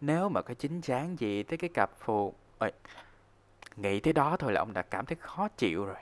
[0.00, 2.34] nếu mà có chính dáng gì tới cái cặp phù...
[2.58, 2.72] Ôi,
[3.76, 5.96] nghĩ tới đó thôi là ông đã cảm thấy khó chịu rồi.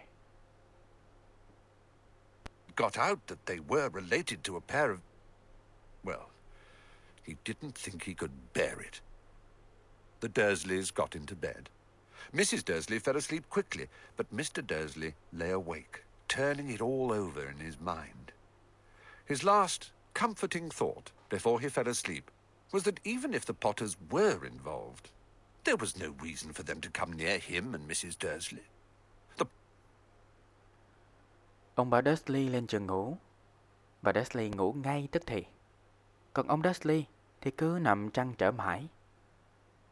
[2.77, 5.01] got out that they were related to a pair of.
[6.05, 6.31] Well,
[7.23, 9.01] he didn't think he could bear it.
[10.21, 11.69] The Dursleys got into bed.
[12.35, 12.65] Mrs.
[12.65, 14.67] Dursley fell asleep quickly, but Mr.
[14.67, 18.33] Dursley lay awake, turning it all over in his mind.
[19.27, 22.31] His last comforting thought before he fell asleep
[22.73, 25.11] was that even if the Potters were involved,
[25.65, 28.17] there was no reason for them to come near him and Mrs.
[28.21, 28.63] Dursley.
[29.39, 29.45] The
[31.75, 33.17] Ông bảo Dursley lên giường ngủ.
[34.03, 35.45] Và Dursley ngủ ngay tức thì.
[36.33, 37.05] Còn ông Dursley
[37.41, 38.89] thì cứ nằm trăn trở mãi.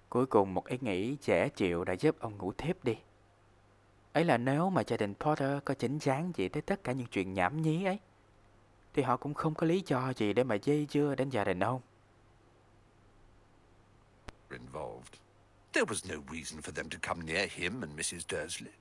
[0.08, 2.98] Cuối cùng một ý nghĩ dễ chịu đã giúp ông ngủ thiếp đi.
[4.12, 7.06] Ấy là nếu mà gia đình Potter có chính chắn gì tới tất cả những
[7.06, 7.98] chuyện nhảm nhí ấy,
[8.94, 11.60] thì họ cũng không có lý do gì để mà dây dưa đến gia đình
[11.60, 11.80] ông.
[14.50, 15.29] involved.
[15.72, 18.26] There was no reason for them to come near him and Mrs.
[18.26, 18.72] Dursley.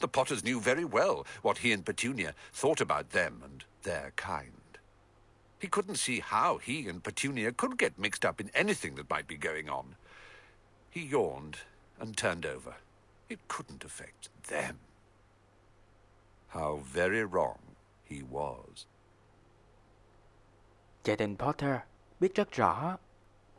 [0.00, 4.52] The Potters knew very well what he and Petunia thought about them and their kind.
[5.58, 9.26] He couldn't see how he and Petunia could get mixed up in anything that might
[9.26, 9.96] be going on.
[10.90, 11.58] He yawned
[12.00, 12.74] and turned over.
[13.28, 14.78] It couldn't affect them.
[16.48, 17.58] How very wrong
[18.04, 18.86] he was.
[21.04, 21.76] Gia đình Potter
[22.20, 22.96] biết rất rõ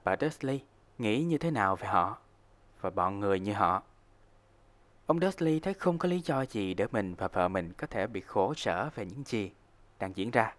[0.03, 0.59] bà Dursley
[0.97, 2.17] nghĩ như thế nào về họ
[2.81, 3.83] và bọn người như họ.
[5.05, 8.07] Ông Dursley thấy không có lý do gì để mình và vợ mình có thể
[8.07, 9.51] bị khổ sở về những gì
[9.99, 10.55] đang diễn ra.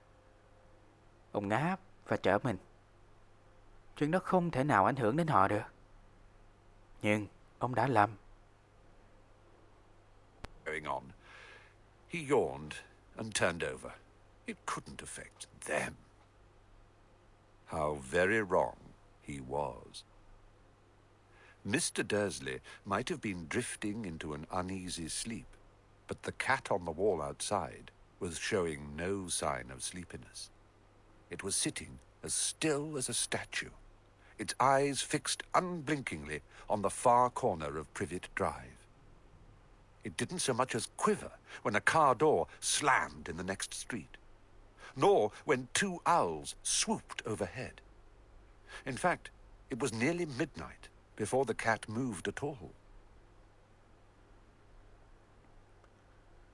[1.33, 2.57] Ông ngáp và trở mình.
[3.97, 5.63] Chuyện đó không thể nào ảnh hưởng đến họ được.
[7.03, 7.27] Nhưng
[7.59, 8.11] ông đã lầm.
[10.67, 11.13] going on.
[12.09, 12.75] He yawned
[13.17, 13.93] and turned over.
[14.47, 15.97] It couldn't affect them.
[17.67, 18.77] How very wrong
[19.23, 20.03] he was.
[21.67, 22.07] Mr.
[22.07, 25.47] Dursley might have been drifting into an uneasy sleep,
[26.07, 27.91] but the cat on the wall outside
[28.21, 30.51] was showing no sign of sleepiness.
[31.29, 33.71] It was sitting as still as a statue,
[34.39, 38.87] its eyes fixed unblinkingly on the far corner of Privet Drive.
[40.05, 44.17] It didn't so much as quiver when a car door slammed in the next street,
[44.95, 47.81] nor when two owls swooped overhead.
[48.85, 49.31] In fact,
[49.69, 52.71] it was nearly midnight before the cat moved at all.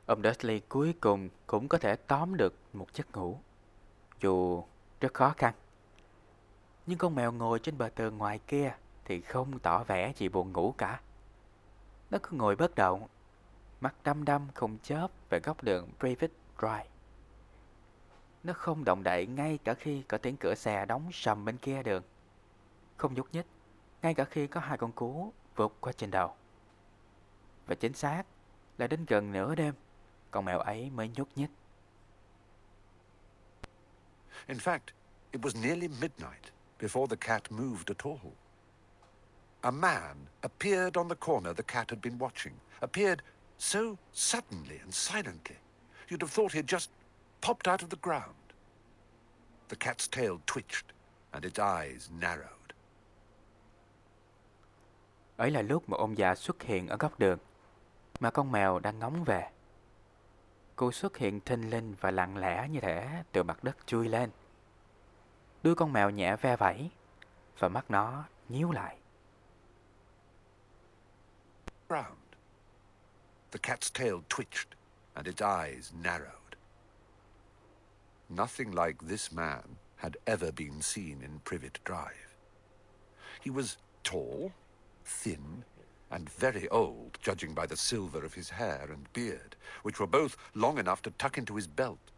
[0.06, 3.38] Ông Dudley cuối cùng cũng có thể tóm được một giấc ngủ,
[4.20, 4.64] dù
[5.00, 5.54] rất khó khăn.
[6.86, 10.52] Nhưng con mèo ngồi trên bờ tường ngoài kia thì không tỏ vẻ gì buồn
[10.52, 11.00] ngủ cả.
[12.10, 13.08] Nó cứ ngồi bất động,
[13.80, 16.88] mắt đăm đăm không chớp về góc đường Private Drive.
[18.44, 21.82] Nó không động đậy ngay cả khi có tiếng cửa xe đóng sầm bên kia
[21.82, 22.02] đường.
[22.96, 23.46] Không nhúc nhích,
[24.02, 26.34] ngay cả khi có hai con cú vụt qua trên đầu.
[27.66, 28.22] Và chính xác
[28.78, 29.74] là đến gần nửa đêm,
[30.30, 31.50] con mèo ấy mới nhúc nhích.
[34.46, 34.92] In fact,
[35.30, 38.32] it was nearly midnight before the cat moved at all.
[39.60, 43.22] A man appeared on the corner the cat had been watching, appeared
[43.58, 45.56] so suddenly and silently,
[46.08, 46.90] you'd have thought he'd just
[47.40, 48.34] popped out of the ground.
[49.68, 50.92] The cat's tail twitched
[51.32, 52.61] and its eyes narrowed.
[55.42, 57.38] Ấy là lúc mà ông già xuất hiện ở góc đường,
[58.20, 59.50] mà con mèo đang ngóng về.
[60.76, 64.30] Cô xuất hiện thinh linh và lặng lẽ như thể từ mặt đất chui lên.
[65.62, 66.90] Đuôi con mèo nhẹ ve vẫy
[67.58, 68.96] và mắt nó nhíu lại.
[71.88, 72.18] Round.
[73.50, 74.68] The cat's tail twitched
[75.14, 76.56] and its eyes narrowed.
[78.28, 79.62] Nothing like this man
[79.96, 82.36] had ever been seen in Privet Drive.
[83.40, 84.50] He was tall,
[85.04, 85.64] thin,
[86.10, 90.36] and very old, judging by the silver of his hair and beard, which were both
[90.54, 92.10] long enough to tuck into his belt.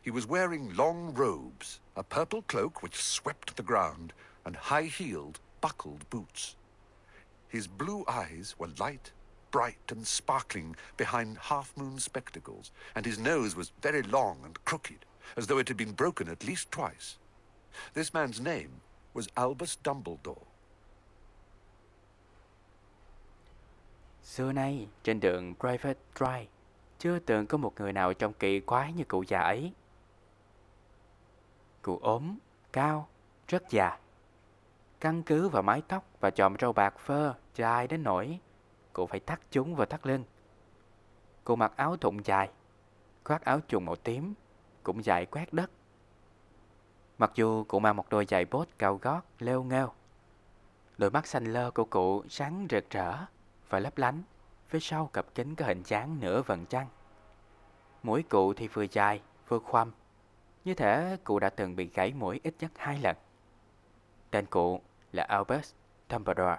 [0.00, 4.12] He was wearing long robes, a purple cloak which swept the ground,
[4.44, 6.54] and high-heeled, buckled boots.
[7.48, 9.12] His blue eyes were light,
[9.50, 15.04] bright, and sparkling behind half-moon spectacles, and his nose was very long and crooked,
[15.36, 17.16] as though it had been broken at least twice.
[17.94, 18.80] This man's name
[19.12, 20.47] was Albus Dumbledore.
[24.28, 26.46] Xưa nay, trên đường Private Drive,
[26.98, 29.72] chưa từng có một người nào trông kỳ quái như cụ già ấy.
[31.82, 32.38] Cụ ốm,
[32.72, 33.08] cao,
[33.48, 33.98] rất già.
[35.00, 38.38] Căn cứ vào mái tóc và chòm râu bạc phơ dài đến nỗi
[38.92, 40.24] cụ phải thắt chúng vào thắt lưng.
[41.44, 42.50] Cụ mặc áo thụng dài,
[43.24, 44.34] khoác áo trùng màu tím,
[44.82, 45.70] cũng dài quét đất.
[47.18, 49.92] Mặc dù cụ mang một đôi giày bốt cao gót leo nghêu,
[50.98, 53.16] đôi mắt xanh lơ của cụ sáng rực rỡ
[53.68, 54.22] và lấp lánh
[54.68, 56.88] phía sau cặp kính có hình dáng nửa vầng trăng.
[58.02, 59.92] Mũi cụ thì vừa dài vừa khoăm,
[60.64, 63.16] như thể cụ đã từng bị gãy mũi ít nhất hai lần.
[64.30, 64.80] Tên cụ
[65.12, 65.72] là Albert
[66.10, 66.58] Dumbledore.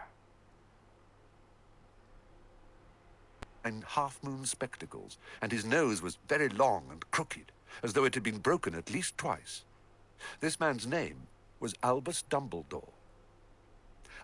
[3.64, 7.52] and half-moon spectacles, and his nose was very long and crooked,
[7.84, 9.64] as though it had been broken at least twice.
[10.40, 11.28] This man's name
[11.60, 12.94] was Albus Dumbledore.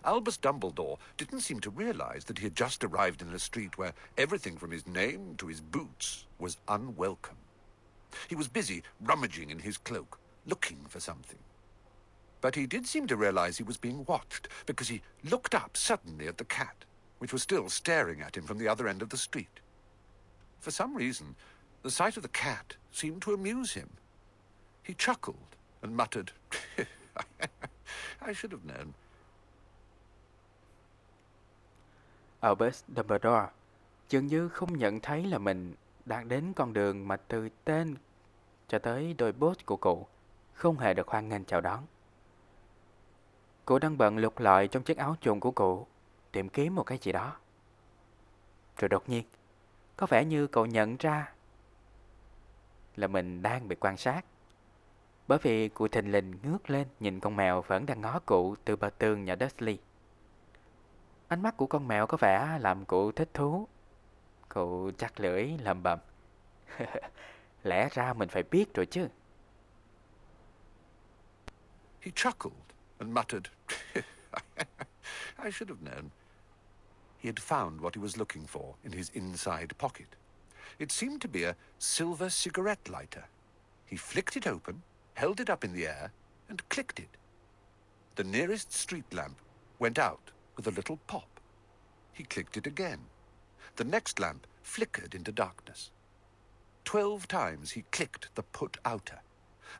[0.06, 3.92] Albus Dumbledore didn't seem to realize that he had just arrived in a street where
[4.16, 7.36] everything from his name to his boots was unwelcome.
[8.28, 11.38] He was busy rummaging in his cloak, looking for something.
[12.40, 16.28] But he did seem to realize he was being watched, because he looked up suddenly
[16.28, 16.84] at the cat,
[17.18, 19.60] which was still staring at him from the other end of the street.
[20.60, 21.34] For some reason,
[21.82, 23.90] the sight of the cat seemed to amuse him.
[24.84, 26.30] He chuckled and muttered,
[28.22, 28.94] I should have known.
[32.40, 33.46] Albus Dumbledore
[34.08, 35.74] dường như không nhận thấy là mình
[36.04, 37.96] đang đến con đường mà từ tên
[38.68, 40.06] cho tới đôi bốt của cụ
[40.52, 41.82] không hề được hoan nghênh chào đón.
[43.64, 45.86] Cụ đang bận lục lọi trong chiếc áo chuồng của cụ,
[46.32, 47.36] tìm kiếm một cái gì đó.
[48.76, 49.24] Rồi đột nhiên,
[49.96, 51.32] có vẻ như cậu nhận ra
[52.96, 54.24] là mình đang bị quan sát.
[55.28, 58.76] Bởi vì cụ thình lình ngước lên nhìn con mèo vẫn đang ngó cụ từ
[58.76, 59.78] bờ tường nhà Dudley.
[61.28, 63.68] Ánh mắt của con mèo có vẻ làm cụ thích thú.
[64.48, 65.98] Cụ chắc lưỡi lầm bầm.
[67.62, 69.08] Lẽ ra mình phải biết rồi chứ.
[72.00, 72.62] He chuckled
[72.98, 73.46] and muttered,
[75.38, 76.10] I should have known.
[77.18, 80.08] He had found what he was looking for in his inside pocket.
[80.78, 83.24] It seemed to be a silver cigarette lighter.
[83.86, 84.82] He flicked it open,
[85.14, 86.10] held it up in the air,
[86.48, 87.16] and clicked it.
[88.14, 89.36] The nearest street lamp
[89.78, 91.28] went out with a little pop.
[92.12, 92.98] He clicked it again.
[93.76, 95.90] The next lamp flickered into darkness.
[96.84, 99.20] Twelve times he clicked the put outer,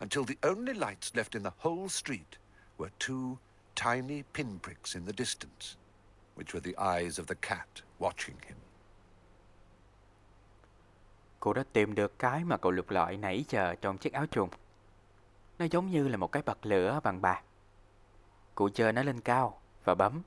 [0.01, 2.39] until the only lights left in the whole street
[2.79, 3.39] were two
[3.75, 5.77] tiny pinpricks in the distance,
[6.35, 7.69] which were the eyes of the cat
[7.99, 8.57] watching him.
[11.41, 14.49] Cô đã tìm được cái mà cậu lục lọi nãy giờ trong chiếc áo trùng.
[15.59, 17.43] Nó giống như là một cái bật lửa bằng bạc.
[18.55, 20.23] Cụ chờ nó lên cao và bấm.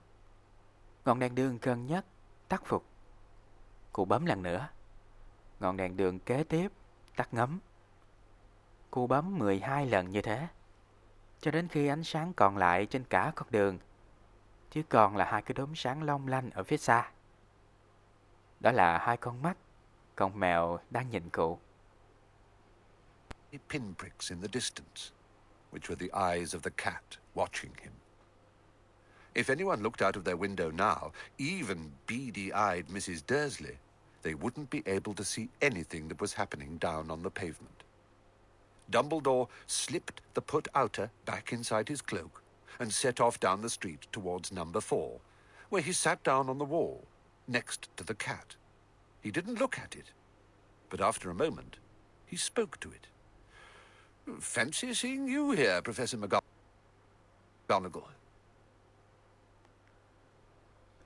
[1.05, 2.05] Ngọn đèn đường gần nhất
[2.47, 2.85] tắt phục.
[3.93, 4.67] Cô bấm lần nữa.
[5.59, 6.71] Ngọn đèn đường kế tiếp
[7.15, 7.59] tắt ngấm.
[8.91, 10.47] Cô bấm 12 lần như thế.
[11.41, 13.79] Cho đến khi ánh sáng còn lại trên cả con đường
[14.71, 17.11] Chỉ còn là hai cái đốm sáng long lanh ở phía xa
[18.59, 19.57] Đó là hai con mắt
[20.15, 21.59] Con mèo đang nhìn cụ
[23.51, 25.11] Pinpricks in the distance,
[25.71, 27.91] which were the eyes of the cat watching him.
[29.35, 33.25] If anyone looked out of their window now, even beady eyed Mrs.
[33.25, 33.77] Dursley,
[34.21, 37.83] they wouldn't be able to see anything that was happening down on the pavement.
[38.91, 42.41] Dumbledore slipped the put outer back inside his cloak
[42.79, 45.19] and set off down the street towards number four,
[45.69, 47.05] where he sat down on the wall,
[47.47, 48.55] next to the cat.
[49.21, 50.11] He didn't look at it,
[50.89, 51.77] but after a moment,
[52.25, 53.07] he spoke to it.
[54.39, 56.41] Fancy seeing you here, Professor McGonagall.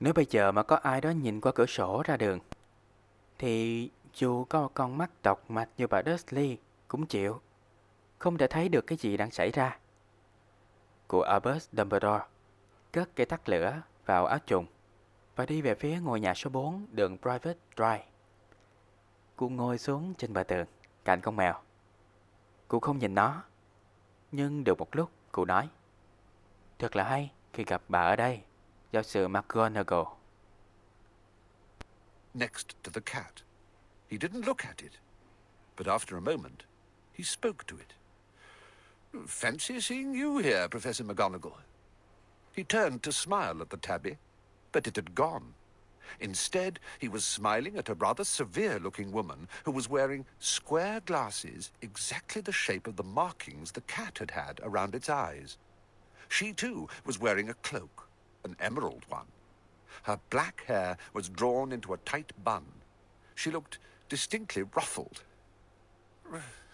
[0.00, 2.38] Nếu bây giờ mà có ai đó nhìn qua cửa sổ ra đường,
[3.38, 7.40] Thì dù có một con mắt độc mạch như bà Dursley cũng chịu
[8.18, 9.78] Không thể thấy được cái gì đang xảy ra.
[11.06, 12.24] Của Albus Dumbledore
[12.92, 14.66] Cất cây tắt lửa vào áo trùng
[15.36, 18.04] Và đi về phía ngôi nhà số 4 đường Private Drive
[19.36, 20.66] Cô ngồi xuống trên bờ tường,
[21.04, 21.54] Cạnh con mèo.
[22.68, 23.42] Cô không nhìn nó,
[24.32, 25.68] Nhưng được một lúc cô nói,
[26.78, 28.40] Thật là hay khi gặp bà ở đây.
[29.02, 30.08] Sư McGonagall
[32.34, 33.42] Next to the cat.
[34.08, 34.98] He didn't look at it,
[35.76, 36.64] but after a moment,
[37.12, 37.94] he spoke to it.
[39.26, 41.58] Fancy seeing you here, Professor McGonagall.
[42.54, 44.18] He turned to smile at the tabby,
[44.72, 45.54] but it had gone.
[46.20, 51.70] Instead, he was smiling at a rather severe looking woman who was wearing square glasses
[51.82, 55.56] exactly the shape of the markings the cat had had around its eyes.
[56.28, 58.08] She, too, was wearing a cloak,
[58.44, 59.26] an emerald one.
[60.02, 62.62] Her black hair was drawn into a tight bun.
[63.34, 63.78] She looked
[64.08, 65.22] distinctly ruffled.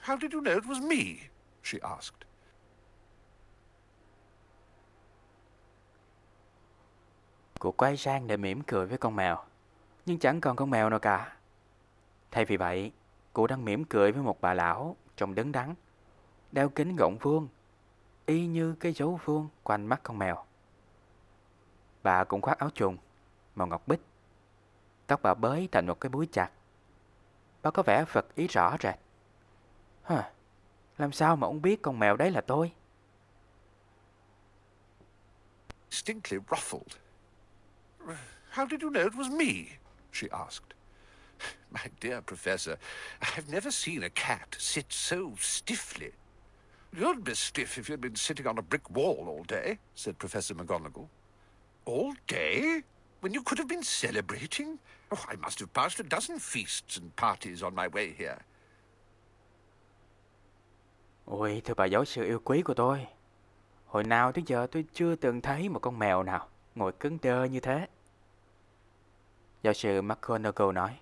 [0.02, 1.28] How did you know it was me?
[1.62, 2.24] she asked.
[7.60, 9.38] Cô quay sang để mỉm cười với con mèo
[10.06, 11.36] Nhưng chẳng còn con mèo nào cả
[12.30, 12.92] Thay vì vậy,
[13.32, 15.74] Cô đang mỉm cười với một bà lão Trông đứng đắn,
[16.52, 17.48] Đeo kính gọng vuông,
[18.26, 20.44] Y như cái dấu vuông quanh mắt con mèo
[22.02, 22.96] Bà cũng khoác áo trùng
[23.54, 24.00] Màu ngọc bích
[25.06, 26.50] Tóc bà bới thành một cái búi chặt
[27.62, 28.94] Bà có vẻ phật ý rõ rệt
[30.02, 30.22] Hờ,
[30.98, 32.72] Làm sao mà ông biết con mèo đấy là tôi
[35.90, 36.96] Distinctly ruffled.
[38.50, 39.78] How did you know it was me?
[40.12, 40.74] she asked.
[41.70, 42.76] My dear Professor,
[43.20, 46.12] I've never seen a cat sit so stiffly.
[46.96, 50.54] You'd be stiff if you'd been sitting on a brick wall all day, said Professor
[50.54, 51.08] McGonagall.
[51.84, 52.82] All day?
[53.20, 54.76] When you could have been celebrating?
[55.14, 58.36] Oh, I must have passed a dozen feasts and parties on my way here.
[61.24, 63.06] Ôi, thưa bà giáo sư yêu quý của tôi.
[63.86, 67.44] Hồi nào tới giờ tôi chưa từng thấy một con mèo nào ngồi cứng đơ
[67.44, 67.88] như thế.
[69.62, 70.98] Giáo sư McGonagall nói.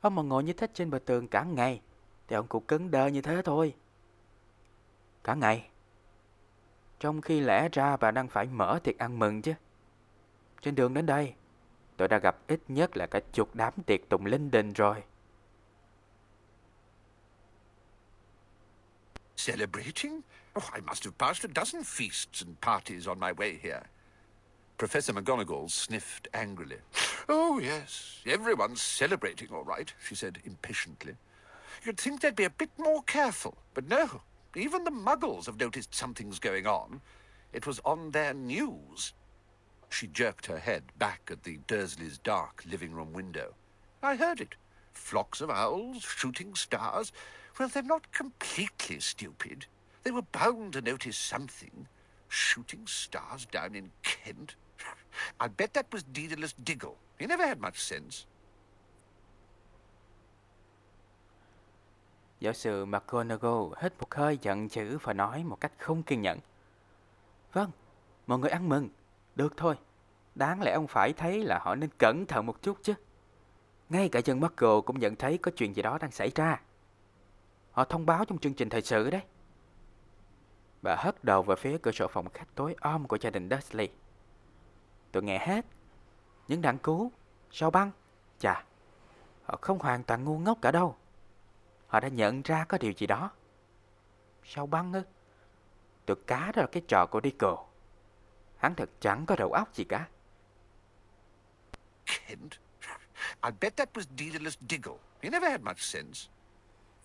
[0.00, 1.80] Ông mà ngồi như thế trên bờ tường cả ngày,
[2.28, 3.74] thì ông cũng cứng đơ như thế thôi.
[5.24, 5.68] Cả ngày?
[7.00, 9.54] Trong khi lẽ ra bà đang phải mở tiệc ăn mừng chứ.
[10.62, 11.34] Trên đường đến đây,
[11.96, 15.02] tôi đã gặp ít nhất là cả chục đám tiệc tùng linh đình rồi.
[19.46, 20.20] Celebrating?
[20.58, 23.82] Oh, I must have passed a dozen feasts and parties on my way here.
[24.78, 26.78] Professor McGonagall sniffed angrily.
[27.28, 31.14] Oh, yes, everyone's celebrating all right, she said impatiently.
[31.84, 34.20] You'd think they'd be a bit more careful, but no.
[34.56, 37.00] Even the muggles have noticed something's going on.
[37.52, 39.12] It was on their news.
[39.88, 43.54] She jerked her head back at the Dursleys' dark living room window.
[44.02, 44.56] I heard it.
[44.92, 47.12] Flocks of owls, shooting stars.
[47.58, 49.66] Well, they're not completely stupid.
[50.02, 51.88] They were bound to notice something.
[52.28, 54.56] Shooting stars down in Kent.
[55.40, 56.96] I bet that was Daedalus Diggle.
[57.18, 58.26] He never had much sense.
[62.40, 66.38] Giáo sư McGonagall hít một hơi giận dữ và nói một cách không kiên nhẫn.
[67.52, 67.70] Vâng,
[68.26, 68.88] mọi người ăn mừng.
[69.36, 69.74] Được thôi.
[70.34, 72.94] Đáng lẽ ông phải thấy là họ nên cẩn thận một chút chứ.
[73.88, 76.60] Ngay cả dân McGonagall cũng nhận thấy có chuyện gì đó đang xảy ra.
[77.72, 79.22] Họ thông báo trong chương trình thời sự đấy.
[80.82, 83.88] Bà hất đầu về phía cửa sổ phòng khách tối om của gia đình Dudley.
[85.12, 85.64] Tôi nghe hết.
[86.48, 87.12] Những đạn cứu,
[87.50, 87.90] sao băng,
[88.38, 88.64] chà,
[89.42, 90.96] họ không hoàn toàn ngu ngốc cả đâu.
[91.90, 93.30] Họ đã nhận ra có điều gì đó.
[94.44, 95.02] Sao băng ư?
[96.06, 97.64] Tôi cá đó là cái trò của Dico.
[98.58, 100.08] Hắn thật chẳng có đầu óc gì cả.
[102.06, 102.52] Kent?
[103.42, 104.98] I bet that was Daedalus Diggle.
[105.22, 106.28] He never had much sense.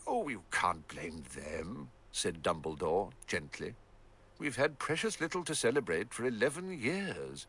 [0.06, 3.74] Oh, you can't blame them, said Dumbledore gently.
[4.40, 7.48] We've had precious little to celebrate for eleven years.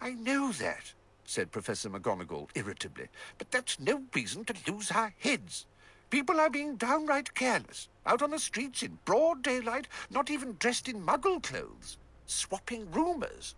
[0.00, 0.94] I know that,
[1.24, 3.06] said Professor McGonagall irritably,
[3.38, 5.66] but that's no reason to lose our heads.
[6.12, 10.94] People are being downright careless, out on the streets in broad daylight, not even dressed
[10.94, 11.96] in muggle clothes,
[12.26, 13.54] swapping rumors.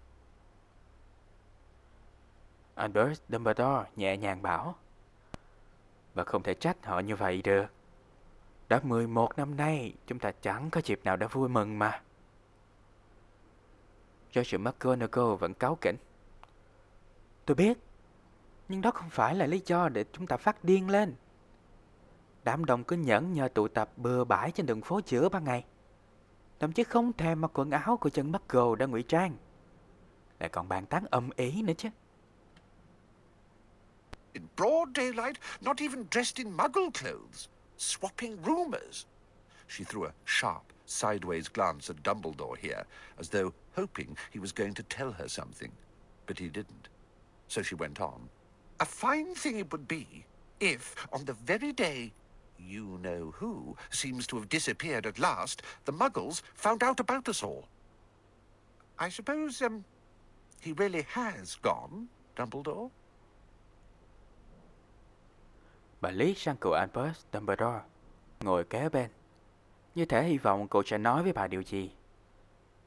[2.77, 4.75] Albert Dumbledore nhẹ nhàng bảo.
[6.15, 7.67] Và không thể trách họ như vậy được.
[8.69, 12.03] Đã 11 năm nay, chúng ta chẳng có dịp nào đã vui mừng mà.
[14.33, 15.97] George McGonagall vẫn cáu kỉnh.
[17.47, 17.79] Tôi biết,
[18.69, 21.15] nhưng đó không phải là lý do để chúng ta phát điên lên.
[22.45, 25.65] Đám đông cứ nhẫn nhờ tụ tập bừa bãi trên đường phố giữa ban ngày.
[26.61, 29.37] Thậm chí không thèm mặc quần áo của chân mắt gồ đã ngụy trang.
[30.41, 31.89] Lại còn bàn tán âm ý nữa chứ.
[34.33, 39.07] In broad daylight, not even dressed in muggle clothes, swapping rumors.
[39.69, 42.83] She threw a sharp, sideways glance at Dumbledore here,
[43.19, 45.71] as though hoping he was going to tell her something.
[46.27, 46.89] But he didn't.
[47.49, 48.29] So she went on.
[48.81, 50.07] A fine thing it would be
[50.61, 52.13] if, on the very day
[52.59, 57.43] you know who seems to have disappeared at last, the muggles found out about us
[57.45, 57.65] all.
[58.99, 59.85] I suppose, um,
[60.61, 62.89] he really has gone, Dumbledore?
[66.01, 67.81] Bà liếc sang cậu Albus Dumbledore,
[68.41, 69.11] ngồi kế bên.
[69.95, 71.91] Như thể hy vọng cậu sẽ nói với bà điều gì.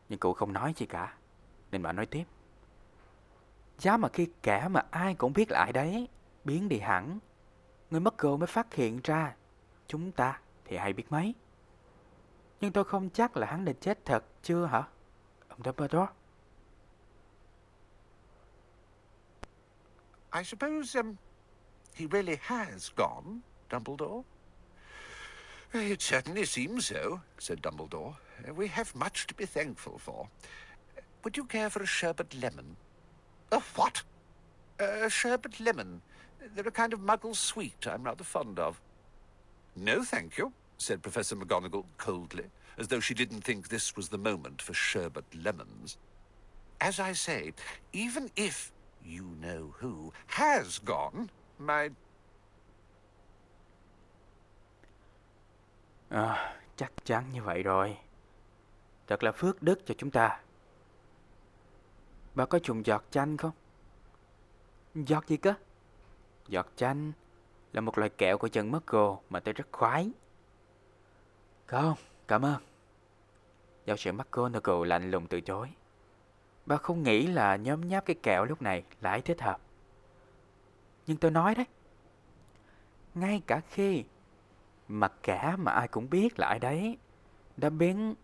[0.09, 1.13] Nhưng cậu không nói gì cả,
[1.72, 2.24] nên bà nói tiếp.
[3.78, 6.07] Giá mà khi kẻ mà ai cũng biết lại đấy,
[6.43, 7.20] biến đi hẳn,
[7.89, 9.36] người mất cậu mới phát hiện ra,
[9.88, 11.34] chúng ta thì hay biết mấy.
[12.62, 14.84] Nhưng tôi không chắc là hắn đã chết thật chưa hả,
[15.48, 16.08] ông Dumbledore?
[20.34, 21.16] I suppose, um,
[21.96, 24.24] he really has gone, Dumbledore?
[25.74, 28.16] It certainly seems so, said Dumbledore.
[28.56, 30.28] We have much to be thankful for.
[31.24, 32.76] Would you care for a sherbet lemon?
[33.52, 34.04] A what?
[34.80, 36.02] A sherbet lemon.
[36.56, 38.80] They're a kind of muggle sweet I'm rather fond of.
[39.78, 42.46] No, thank you, said Professor McGonagall coldly,
[42.78, 45.98] as though she didn't think this was the moment for sherbet lemons.
[46.82, 47.54] As I say,
[47.94, 48.72] even if
[49.06, 51.90] you know who has gone, my
[56.10, 57.98] À, chắc chắn như vậy rồi.
[59.08, 60.40] Thật là phước đức cho chúng ta.
[62.36, 63.52] Bà có trùng giọt chanh không?
[64.96, 65.54] Giọt gì cơ?
[66.48, 67.12] Giọt chanh
[67.74, 70.09] là một loại kẹo của chân Muggle mà tôi rất khoái.
[71.65, 71.97] Không,
[72.28, 72.61] cảm ơn.
[73.86, 75.70] Giáo sư McGonagall lạnh lùng từ chối.
[76.65, 79.59] Bà không nghĩ là nhóm nháp cái kẹo lúc này lại thích hợp.
[81.07, 81.65] Nhưng tôi nói đấy.
[83.15, 84.03] Ngay cả khi
[84.88, 86.97] mặt cả mà ai cũng biết là ai đấy,
[87.57, 88.15] đã biến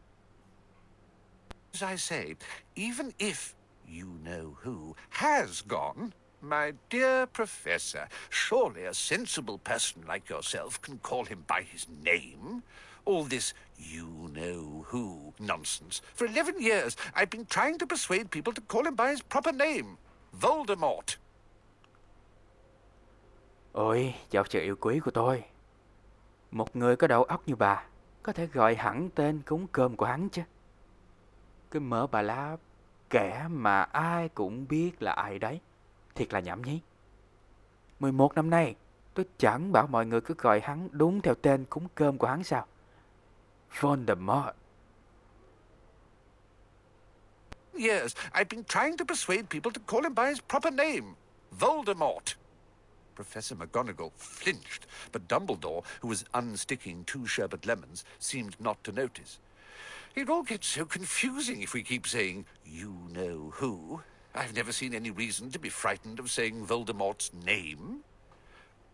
[1.71, 2.35] As I say,
[2.75, 3.53] even if
[3.87, 6.09] you know who has gone,
[6.43, 12.61] my dear Professor, surely a sensible person like yourself can call him by his name.
[13.05, 16.01] All this you know who nonsense.
[16.15, 19.51] For 11 years, I've been trying to persuade people to call him by his proper
[19.51, 19.97] name
[20.41, 21.17] Voldemort.
[23.71, 25.43] Ôi, giáo sư yêu quý của tôi.
[26.51, 27.83] Một người có đầu óc như bà
[28.23, 30.41] có thể gọi hẳn tên cúng cơm của hắn chứ.
[31.71, 32.57] Cái mở bà lá
[33.09, 35.59] kẻ mà ai cũng biết là ai đấy.
[36.15, 36.79] Thiệt là nhảm nhí.
[37.99, 38.75] 11 năm nay,
[39.13, 42.43] tôi chẳng bảo mọi người cứ gọi hắn đúng theo tên cúng cơm của hắn
[42.43, 42.65] sao.
[43.79, 44.53] Voldemort.
[47.73, 51.15] Yes, I've been trying to persuade people to call him by his proper name
[51.59, 52.35] Voldemort.
[53.15, 59.39] Professor McGonagall flinched, but Dumbledore, who was unsticking two sherbet lemons, seemed not to notice.
[60.15, 64.01] It all gets so confusing if we keep saying, you know who.
[64.35, 68.03] I've never seen any reason to be frightened of saying Voldemort's name.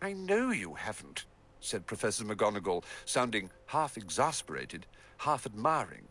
[0.01, 1.25] I know you haven't,
[1.61, 4.85] said Professor McGonagall, sounding half exasperated,
[5.17, 6.07] half admiring.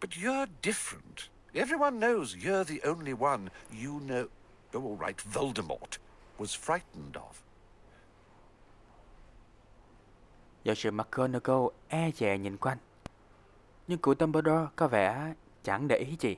[0.00, 1.28] But you're different.
[1.54, 4.28] Everyone knows you're the only one you know.
[4.74, 5.98] Oh, all right, Voldemort
[6.38, 7.42] was frightened of.
[10.64, 12.78] Giáo sư McGonagall e dè nhìn quanh.
[13.88, 15.34] Nhưng cụ Dumbledore có vẻ
[15.64, 16.36] chẳng để ý gì.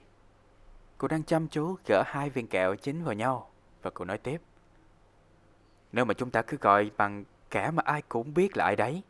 [0.99, 3.51] Cô đang chăm chú gỡ hai viên kẹo chính vào nhau
[3.83, 4.41] và cô nói tiếp.
[5.93, 9.03] Nếu mà chúng ta cứ gọi bằng kẻ mà ai cũng biết là ai đấy,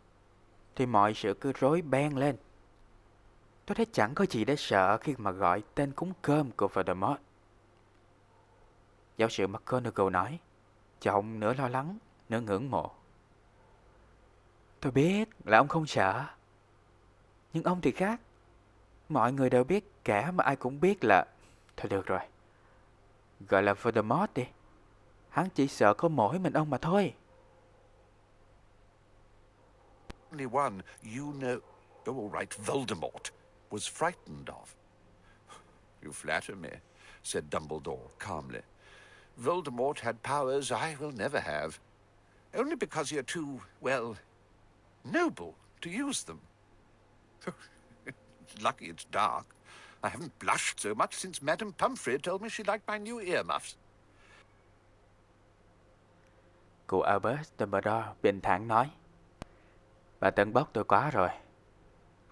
[0.77, 2.37] thì mọi sự cứ rối beng lên.
[3.67, 7.21] Tôi thấy chẳng có gì để sợ khi mà gọi tên cúng cơm của Voldemort.
[9.17, 10.39] Giáo sư McGonagall nói,
[11.01, 12.91] giọng nửa lo lắng, nửa ngưỡng mộ.
[14.81, 16.25] Tôi biết là ông không sợ.
[17.53, 18.21] Nhưng ông thì khác.
[19.09, 21.27] Mọi người đều biết kẻ mà ai cũng biết là...
[21.79, 22.21] Thôi được rồi.
[23.49, 24.47] Gọi là Voldemort đi.
[25.29, 27.15] Hắn chỉ sợ có mỗi mình ông mà thôi.
[30.31, 30.75] Only one
[31.17, 31.59] you know.
[32.11, 33.31] Oh, all right, Voldemort
[33.71, 34.75] was frightened of.
[36.03, 36.71] You flatter me,
[37.23, 38.61] said Dumbledore calmly.
[39.37, 41.71] Voldemort had powers I will never have.
[42.55, 44.17] Only because you're too, well,
[45.05, 46.41] noble to use them.
[48.63, 49.58] Lucky it's dark.
[50.03, 53.77] I haven't blushed so much since Madame Pumphrey told me she liked my new earmuffs.
[56.87, 58.91] Cụ Albus Dumbledore bình thản nói.
[60.21, 61.29] Bà tận bốc tôi quá rồi.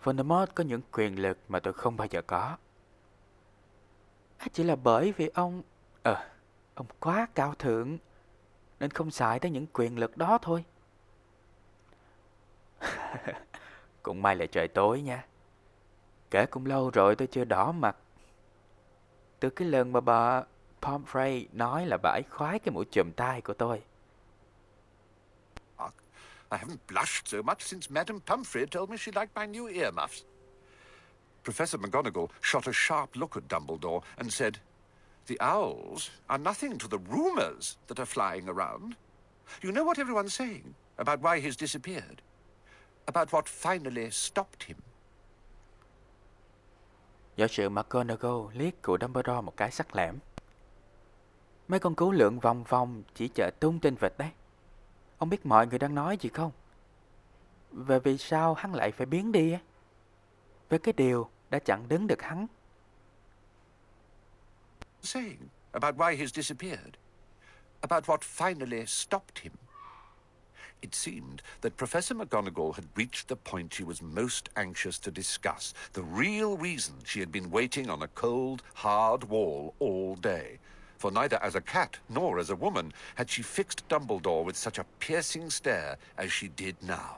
[0.02, 2.56] Voldemort có những quyền lực mà tôi không bao giờ có.
[4.38, 5.62] À, chỉ là bởi vì ông...
[6.02, 6.28] Ờ, à,
[6.74, 7.98] ông quá cao thượng,
[8.80, 10.64] nên không xài tới những quyền lực đó thôi.
[14.02, 15.26] cũng may là trời tối nha.
[16.36, 17.96] Kể cũng lâu rồi tôi chưa đỏ mặt.
[19.40, 20.42] Từ cái lần mà bà
[20.82, 23.82] Pomfrey nói là bà ấy khoái cái mũi chùm tai của tôi.
[26.50, 30.24] I haven't blushed so much since Madame Pumphrey told me she liked my new earmuffs.
[31.44, 34.52] Professor McGonagall shot a sharp look at Dumbledore and said,
[35.26, 38.94] The owls are nothing to the rumours that are flying around.
[39.62, 42.20] You know what everyone's saying about why he's disappeared?
[43.06, 44.76] About what finally stopped him?
[47.36, 50.18] Giáo sư McGonagall liếc cụ Dumbledore một cái sắc lẻm.
[51.68, 54.30] Mấy con cứu lượng vòng vòng chỉ chợ tung tin vịt đấy.
[55.18, 56.50] Ông biết mọi người đang nói gì không?
[57.72, 59.60] Về vì sao hắn lại phải biến đi á?
[60.68, 62.46] Về cái điều đã chặn đứng được hắn.
[65.02, 66.94] Saying about why he's disappeared?
[67.80, 69.52] About what finally stopped him?
[70.86, 75.74] It seemed that Professor McGonagall had reached the point she was most anxious to discuss,
[75.94, 80.60] the real reason she had been waiting on a cold, hard wall all day.
[80.96, 84.78] For neither as a cat nor as a woman had she fixed Dumbledore with such
[84.78, 87.16] a piercing stare as she did now.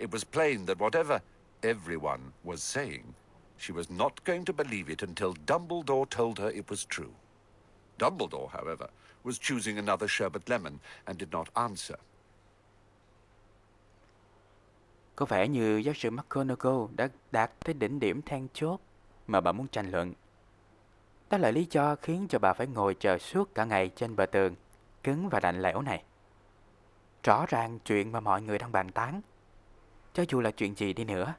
[0.00, 1.22] It was plain that whatever
[1.62, 3.14] everyone was saying,
[3.56, 7.14] she was not going to believe it until Dumbledore told her it was true.
[8.00, 8.88] Dumbledore, however,
[9.22, 11.98] was choosing another sherbet lemon and did not answer.
[15.16, 18.80] Có vẻ như giáo sư McGonagall đã đạt tới đỉnh điểm then chốt
[19.26, 20.12] mà bà muốn tranh luận.
[21.30, 24.26] Đó là lý do khiến cho bà phải ngồi chờ suốt cả ngày trên bờ
[24.26, 24.54] tường,
[25.02, 26.02] cứng và lạnh lẽo này.
[27.22, 29.20] Rõ ràng chuyện mà mọi người đang bàn tán.
[30.12, 31.34] Cho dù là chuyện gì đi nữa,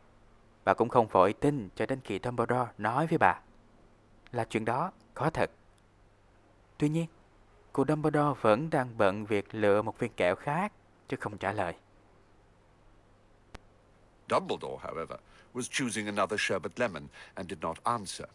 [0.65, 3.39] bà cũng không vội tin cho đến khi Dumbledore nói với bà
[4.31, 5.51] là chuyện đó có thật.
[6.77, 7.05] Tuy nhiên,
[7.73, 10.73] cô Dumbledore vẫn đang bận việc lựa một viên kẹo khác
[11.09, 11.73] chứ không trả lời.
[14.27, 15.19] Dumbledore, however,
[15.53, 18.27] was choosing another sherbet lemon and did not answer.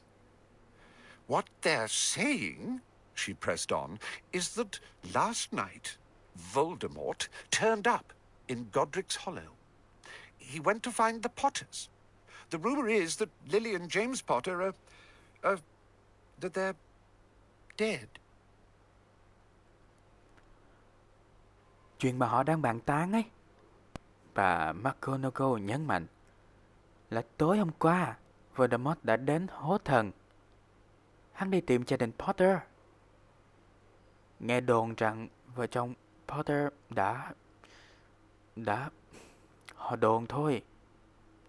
[1.27, 2.81] What they're saying,
[3.15, 3.99] she pressed on,
[4.33, 4.81] is that
[5.15, 5.97] last night
[6.55, 8.13] Voldemort turned up
[8.49, 9.53] in Godric's Hollow.
[10.39, 11.89] He went to find the Potters.
[12.51, 14.75] The rumor is that Lily and James Potter are,
[15.45, 15.59] are
[16.41, 16.75] that they're
[17.77, 18.09] dead.
[21.99, 23.25] Chuyện mà họ đang bàn tán ấy.
[24.35, 26.07] Bà McGonagall nhấn mạnh
[27.11, 28.17] là tối hôm qua
[28.57, 30.13] Voldemort đã đến hố thần.
[31.33, 32.59] Hắn đi tìm gia đình Potter.
[34.41, 35.95] Nghe đồn rằng vợ chồng
[36.29, 37.33] Potter đã...
[38.57, 38.91] đã...
[39.75, 40.63] Họ đồn thôi.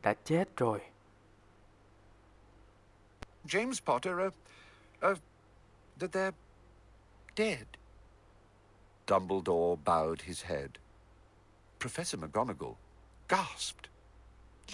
[0.02, 0.82] Đã chết rồi.
[3.46, 4.36] James Potter are,
[5.00, 5.20] are
[6.00, 6.32] that they're
[7.36, 7.66] dead.
[9.08, 10.81] Dumbledore bowed his head.
[11.82, 12.76] Professor McGonagall
[13.28, 13.90] gasped.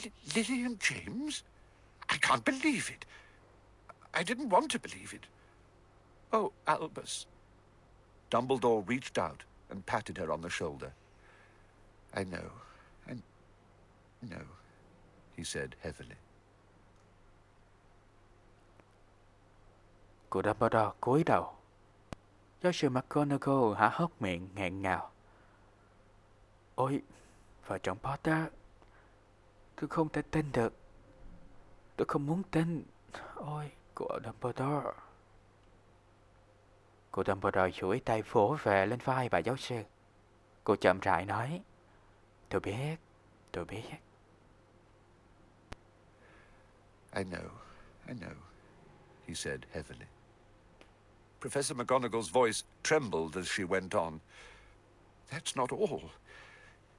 [0.03, 1.43] L- Lily and James?
[2.10, 3.05] I can't believe it.
[4.14, 5.26] I didn't want to believe it.
[6.34, 7.26] Oh, Albus.
[8.30, 10.91] Dumbledore reached out and patted her on the shoulder.
[12.14, 12.51] I know.
[13.10, 13.14] I
[14.22, 14.45] know,
[15.38, 16.16] he said heavily.
[20.30, 21.53] Cô Dumbledore cúi đầu.
[22.64, 25.12] Giáo sư McGonagall há hốc miệng nghẹn ngào.
[26.78, 27.01] Ôi,
[27.67, 28.45] vợ chồng Potter,
[29.75, 30.73] tôi không thể tin được.
[31.95, 32.84] Tôi không muốn tin.
[33.36, 34.91] Ôi, cô Dumbledore.
[37.11, 39.84] Cô Dumbledore chuỗi tay vỗ về lên vai bà giáo sư.
[40.63, 41.61] Cô chậm rãi nói,
[42.49, 42.95] tôi biết,
[43.51, 43.89] tôi biết.
[47.15, 47.49] I know,
[48.07, 48.36] I know,
[49.28, 50.05] he said heavily.
[51.41, 54.19] Professor McGonagall's voice trembled as she went on.
[55.32, 56.01] That's not all.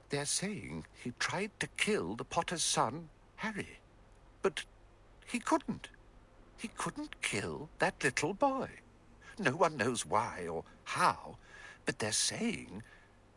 [0.09, 3.79] They're saying he tried to kill the Potter's son, Harry.
[4.41, 4.63] But
[5.25, 5.89] he couldn't.
[6.57, 8.69] He couldn't kill that little boy.
[9.37, 11.37] No one knows why or how,
[11.85, 12.83] but they're saying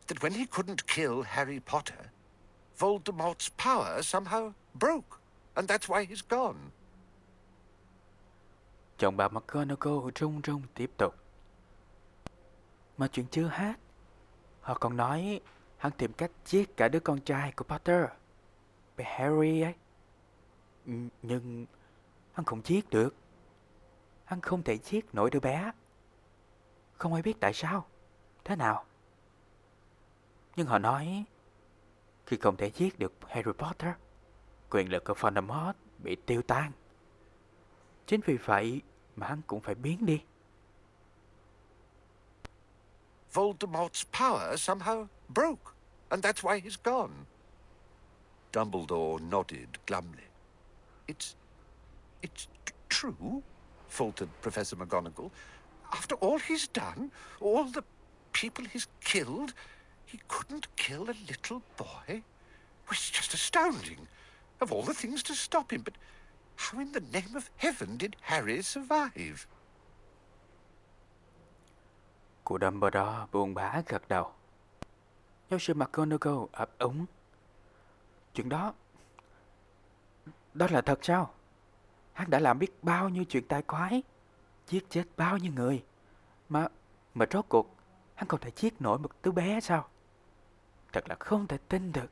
[0.07, 2.11] that when he couldn't kill Harry Potter,
[2.77, 5.19] Voldemort's power somehow broke,
[5.55, 6.71] and that's why he's gone.
[8.97, 11.15] Chồng bà McGonagall run run tiếp tục.
[12.97, 13.73] Mà chuyện chưa hết.
[14.61, 15.39] Họ còn nói
[15.83, 18.05] hắn tìm cách giết cả đứa con trai của Potter.
[18.97, 19.73] Bé Harry ấy.
[21.21, 21.65] Nhưng
[22.33, 23.15] hắn không giết được.
[24.25, 25.71] Hắn không thể giết nổi đứa bé.
[26.97, 27.85] Không ai biết tại sao.
[28.43, 28.85] Thế nào?
[30.55, 31.25] Nhưng họ nói
[32.25, 33.93] khi không thể giết được Harry Potter,
[34.69, 36.71] quyền lực của Voldemort bị tiêu tan.
[38.05, 38.81] Chính vì vậy
[39.15, 40.23] mà hắn cũng phải biến đi.
[43.33, 45.72] Voldemort's power somehow broke,
[46.13, 47.25] and that's why he's gone.
[48.53, 50.29] Dumbledore nodded glumly.
[51.07, 51.35] It's.
[52.21, 52.47] it's
[52.87, 53.41] true,
[53.87, 55.31] faltered Professor McGonagall.
[55.91, 57.11] After all he's done,
[57.41, 57.83] all the
[58.31, 59.53] people he's killed,
[60.05, 62.21] he couldn't kill a little boy?
[62.91, 64.07] It's just astounding.
[64.61, 65.95] Of all the things to stop him, but
[66.55, 69.47] how in the name of heaven did Harry survive?
[72.45, 74.33] Dumbledore buồn bã gật đầu.
[75.53, 77.05] Giáo sư McGonagall ấp úng.
[78.33, 78.73] Chuyện đó...
[80.53, 81.33] Đó là thật sao?
[82.13, 84.03] Hắn đã làm biết bao nhiêu chuyện tai quái.
[84.67, 85.83] Giết chết bao nhiêu người.
[86.49, 86.67] Mà...
[87.13, 87.75] Mà rốt cuộc,
[88.15, 89.87] hắn không thể giết nổi một đứa bé sao?
[90.93, 92.11] Thật là không thể tin được.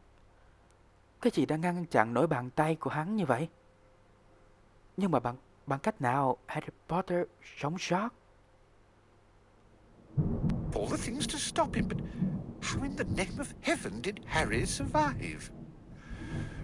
[1.22, 3.50] Cái gì đã ngăn chặn nổi bàn tay của hắn như vậy?
[4.98, 5.36] Nhưng mà bằng
[5.66, 7.28] bằng cách nào Harry Potter
[7.60, 8.10] sống sót?
[10.76, 11.98] all the things to stop him, but
[12.72, 15.52] how in the name of heaven did Harry survive?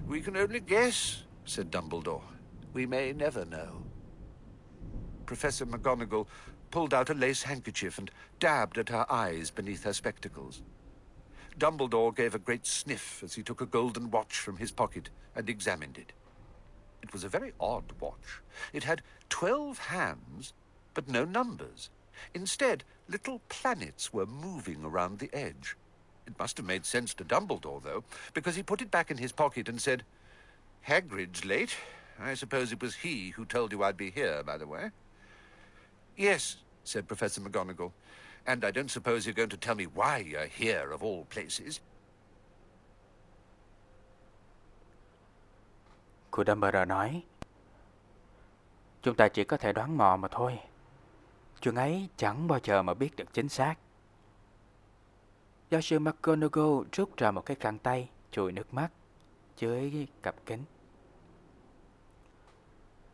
[0.08, 2.22] We can only guess, said Dumbledore.
[2.74, 3.84] We may never know.
[5.26, 6.28] Professor McGonagall
[6.72, 10.62] pulled out a lace handkerchief and dabbed at her eyes beneath her spectacles.
[11.60, 15.50] Dumbledore gave a great sniff as he took a golden watch from his pocket and
[15.50, 16.14] examined it.
[17.02, 18.42] It was a very odd watch.
[18.72, 20.54] It had twelve hands,
[20.94, 21.90] but no numbers.
[22.34, 25.76] Instead, little planets were moving around the edge.
[26.28, 28.04] It must have made sense to Dumbledore, though,
[28.34, 30.04] because he put it back in his pocket and said,
[30.88, 31.76] Hagrid's late.
[32.20, 34.92] I suppose it was he who told you I'd be here, by the way.
[36.18, 37.92] Yes, said Professor McGonagall.
[38.46, 41.80] And I don't suppose you're going to tell me why you're here, of all places.
[46.32, 47.24] Cô Dumbledore nói.
[49.04, 50.60] Chúng ta chỉ có thể đoán mò mà thôi.
[51.62, 53.76] Chuyện ấy chẳng bao giờ mà biết được chính xác.
[55.70, 58.92] Giáo sư McGonagall rút ra một cái khăn tay, chùi nước mắt
[59.58, 60.64] dưới cặp kính.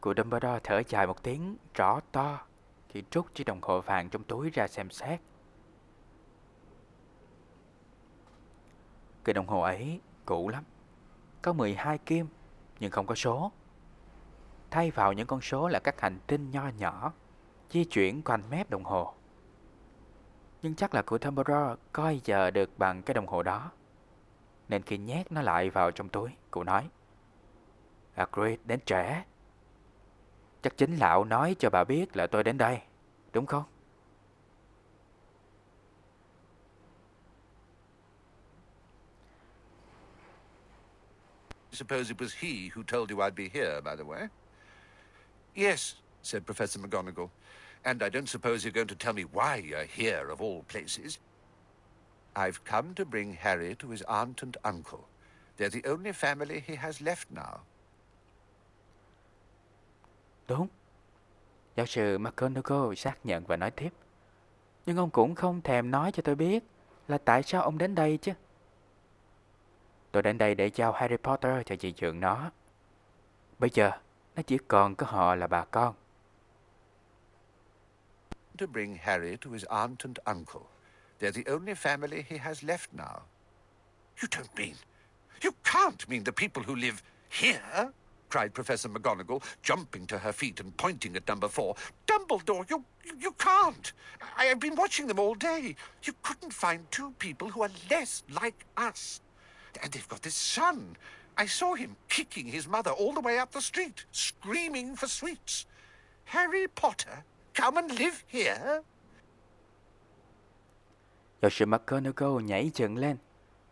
[0.01, 2.45] Cụ Dumbledore thở dài một tiếng, rõ to,
[2.89, 5.19] khi rút chiếc đồng hồ vàng trong túi ra xem xét.
[9.23, 10.63] Cái đồng hồ ấy cũ lắm.
[11.41, 12.27] Có 12 kim,
[12.79, 13.51] nhưng không có số.
[14.71, 17.13] Thay vào những con số là các hành tinh nho nhỏ,
[17.69, 19.13] di chuyển quanh mép đồng hồ.
[20.63, 23.71] Nhưng chắc là cụ Tamboro coi giờ được bằng cái đồng hồ đó.
[24.69, 26.89] Nên khi nhét nó lại vào trong túi, cụ nói
[28.15, 29.23] Agreed đến trễ.
[30.61, 32.81] Chắc chính lão nói cho bà biết là tôi đến đây,
[33.33, 33.63] đúng không?
[41.71, 44.27] Suppose it was he who told you I'd be here, by the way.
[45.55, 47.27] Yes, said Professor McGonagall.
[47.85, 51.17] And I don't suppose you're going to tell me why you're here, of all places.
[52.35, 55.05] I've come to bring Harry to his aunt and uncle.
[55.57, 57.57] They're the only family he has left now.
[60.47, 60.67] Đúng.
[61.75, 63.93] Giáo sư McGonagall xác nhận và nói tiếp.
[64.85, 66.63] Nhưng ông cũng không thèm nói cho tôi biết
[67.07, 68.33] là tại sao ông đến đây chứ.
[70.11, 72.51] Tôi đến đây để giao Harry Potter cho chị trường nó.
[73.59, 73.91] Bây giờ,
[74.35, 75.93] nó chỉ còn có họ là bà con.
[78.57, 80.69] To bring Harry to his aunt and uncle.
[81.19, 83.23] They're the only family he has left now.
[84.21, 84.75] You don't mean...
[85.41, 87.91] You can't mean the people who live here?
[88.29, 91.75] cried Professor McGonagall, jumping to her feet and pointing at number four.
[92.07, 92.83] Dumbledore, you,
[93.19, 93.93] you can't.
[94.35, 95.75] I have been watching them all day.
[96.03, 99.21] You couldn't find two people who are less like us.
[99.83, 100.95] And they've got this son.
[101.37, 105.67] I saw him kicking his mother all the way up the street, screaming for sweets.
[106.25, 107.23] Harry Potter,
[107.53, 108.81] come and live here?
[111.41, 113.17] Giáo sư McGonagall nhảy dựng lên,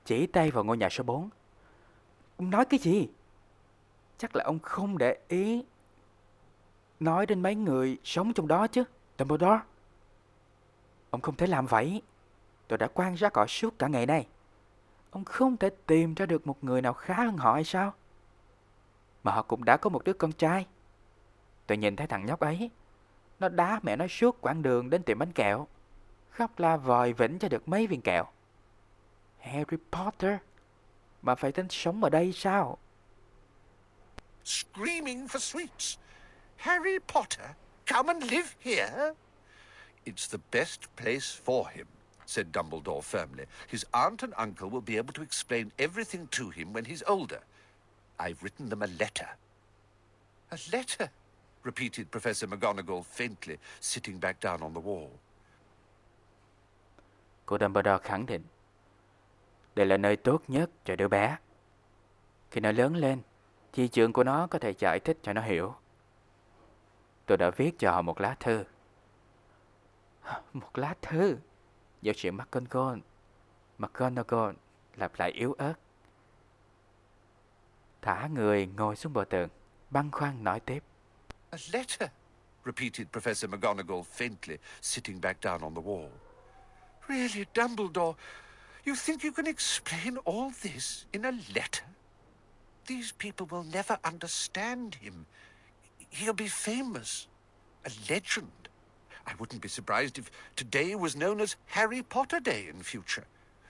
[0.06, 1.30] chỉ tay vào ngôi nhà số 4.
[2.38, 3.10] Ông nói cái gì?
[4.18, 5.64] Chắc là ông không để ý
[7.00, 8.84] nói đến mấy người sống trong đó chứ,
[9.20, 9.60] Dumbledore.
[11.10, 12.02] Ông không thể làm vậy.
[12.68, 14.28] Tôi đã quan sát họ suốt cả ngày nay.
[15.12, 17.94] Ông không thể tìm ra được một người nào khá hơn họ hay sao?
[19.24, 20.68] Mà họ cũng đã có một đứa con trai.
[21.68, 22.70] Tôi nhìn thấy thằng nhóc ấy.
[23.42, 25.68] Nó đá mẹ nó suốt quãng đường đến tiệm bánh kẹo.
[26.30, 28.26] Khóc la vòi vĩnh cho được mấy viên kẹo.
[29.40, 30.38] Harry Potter
[31.22, 32.78] mà phải tính sống ở đây sao?
[34.44, 35.98] Screaming for sweets.
[36.58, 37.50] Harry Potter,
[37.86, 39.14] come and live here?
[40.06, 41.88] It's the best place for him,
[42.26, 43.46] said Dumbledore firmly.
[43.68, 47.40] His aunt and uncle will be able to explain everything to him when he's older.
[48.20, 49.30] I've written them a letter.
[50.52, 51.10] A letter?
[51.64, 55.10] Repeated Professor McGonagall faintly, sitting back down on the wall.
[57.46, 58.44] Cô Dumbledore khẳng định.
[59.76, 61.38] Đây là nơi tốt nhất cho đứa bé.
[62.52, 63.22] Khi nó lớn lên,
[63.74, 65.76] thì trường của nó có thể giải thích cho nó hiểu.
[67.26, 68.64] Tôi đã viết cho họ một lá thư.
[70.54, 71.38] Một lá thư?
[72.02, 73.00] Giáo sĩ McGonagall.
[73.78, 74.56] McGonagall
[74.96, 75.74] lặp lại yếu ớt.
[78.02, 79.50] Thả người ngồi xuống bờ tường,
[79.90, 80.84] băn khoăn nói tiếp.
[81.54, 82.12] A letter?
[82.64, 86.12] repeated Professor McGonagall faintly, sitting back down on the wall.
[87.10, 88.16] Really, Dumbledore,
[88.86, 91.84] you think you can explain all this in a letter?
[92.86, 95.26] These people will never understand him.
[96.10, 97.28] He'll be famous,
[97.86, 98.70] a legend.
[99.28, 103.26] I wouldn't be surprised if today was known as Harry Potter Day in future.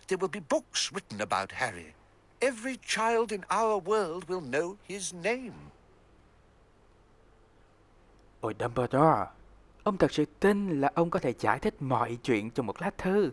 [0.07, 1.93] There will be books written about Harry.
[2.41, 5.71] Every child in our world will know his name.
[8.41, 9.25] Ôi Dumbledore,
[9.83, 12.91] ông thật sự tin là ông có thể giải thích mọi chuyện trong một lá
[12.97, 13.31] thư.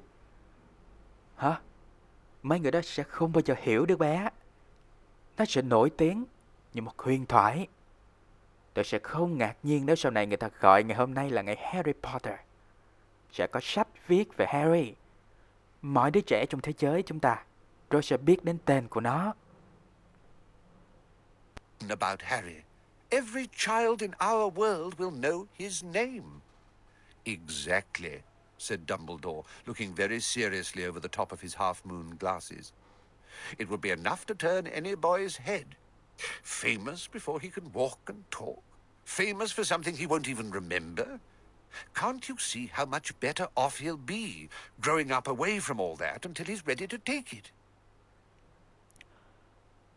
[1.37, 1.61] Hả?
[2.43, 4.29] Mấy người đó sẽ không bao giờ hiểu được bé.
[5.37, 6.25] Nó sẽ nổi tiếng
[6.75, 7.69] như một huyền thoại.
[8.75, 11.43] Tôi sẽ không ngạc nhiên nếu sau này người ta gọi ngày hôm nay là
[11.43, 12.39] ngày Harry Potter.
[13.33, 14.95] Sẽ có sách viết về Harry.
[15.83, 17.45] Mọi đứa trẻ trong thế giới chúng ta
[17.91, 19.35] rồi sẽ biết đến tên của nó.
[21.89, 22.57] About Harry.
[23.11, 26.43] Every child in our world will know his name.
[27.25, 28.23] Exactly,
[28.59, 32.73] said Dumbledore, looking very seriously over the top of his half moon glasses.
[33.59, 35.77] It would be enough to turn any boy's head.
[36.43, 38.63] Famous before he can walk and talk.
[39.05, 41.21] Famous for something he won't even remember.
[41.95, 44.49] Can't you see how much better off he'll be
[44.81, 47.51] growing up away from all that until he's ready to take it?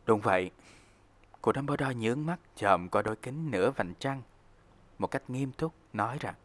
[0.06, 0.52] Đúng vậy.
[1.42, 4.22] Cô Dumbledore nhướng mắt chồm qua đôi kính nửa vành trăng.
[4.98, 6.36] Một cách nghiêm túc nói rằng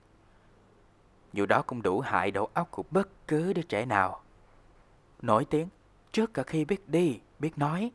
[1.33, 4.21] Dù đó cũng đủ hại đầu óc của bất cứ đứa trẻ nào.
[5.23, 5.69] Nổi tiếng
[6.13, 7.91] trước cả khi biết đi, biết nói.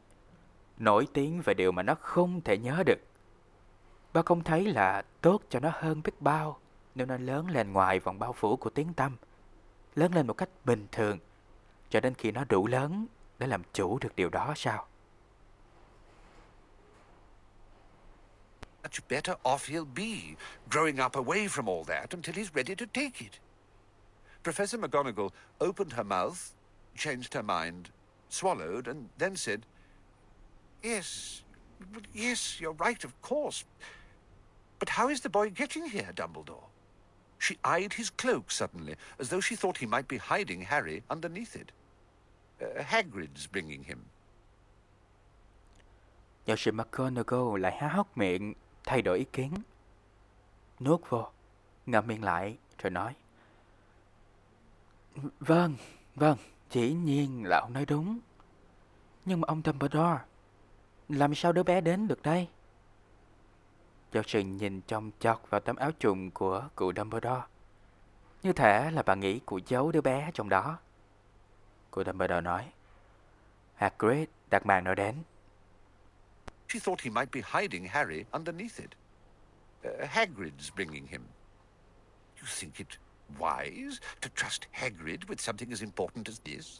[0.77, 2.99] Nổi tiếng về điều mà nó không thể nhớ được.
[4.13, 6.59] Ba không thấy là tốt cho nó hơn biết bao
[6.95, 9.15] nếu nó lớn lên ngoài vòng bao phủ của tiếng tâm,
[9.95, 11.17] lớn lên một cách bình thường,
[11.89, 13.07] cho đến khi nó đủ lớn
[13.39, 14.85] để làm chủ được điều đó sao?
[18.83, 20.37] Much better off he'll be,
[20.69, 23.39] growing up away from all that until he's ready to take it.
[24.43, 26.53] Professor McGonagall opened her mouth,
[26.95, 27.89] changed her mind,
[28.29, 29.65] swallowed, and then said,
[30.81, 31.43] Yes,
[32.13, 33.65] yes, you're right, of course.
[34.79, 36.69] But how is the boy getting here, Dumbledore?
[37.37, 41.55] She eyed his cloak suddenly, as though she thought he might be hiding Harry underneath
[41.55, 41.71] it.
[42.61, 44.05] Uh, Hagrid's bringing him.
[46.47, 48.53] Giáo sư McGonagall lại há hốc miệng,
[48.91, 49.53] thay đổi ý kiến.
[50.79, 51.27] Nuốt vô,
[51.85, 53.15] ngậm miệng lại, rồi nói.
[55.39, 55.75] Vâng,
[56.15, 56.37] vâng,
[56.69, 58.19] chỉ nhiên là ông nói đúng.
[59.25, 60.19] Nhưng mà ông Dumbledore,
[61.09, 62.47] làm sao đứa bé đến được đây?
[64.11, 67.41] Giáo sư nhìn trong chọc vào tấm áo trùng của cụ Dumbledore.
[68.43, 70.77] Như thể là bà nghĩ cụ giấu đứa bé trong đó.
[71.91, 72.71] Cụ Dumbledore nói.
[73.75, 75.15] Hagrid đặt màn nó đến.
[76.71, 78.95] She thought he might be hiding Harry underneath it.
[79.83, 81.25] Uh, Hagrid's bringing him.
[82.39, 82.97] You think it
[83.37, 86.79] wise to trust Hagrid with something as important as this?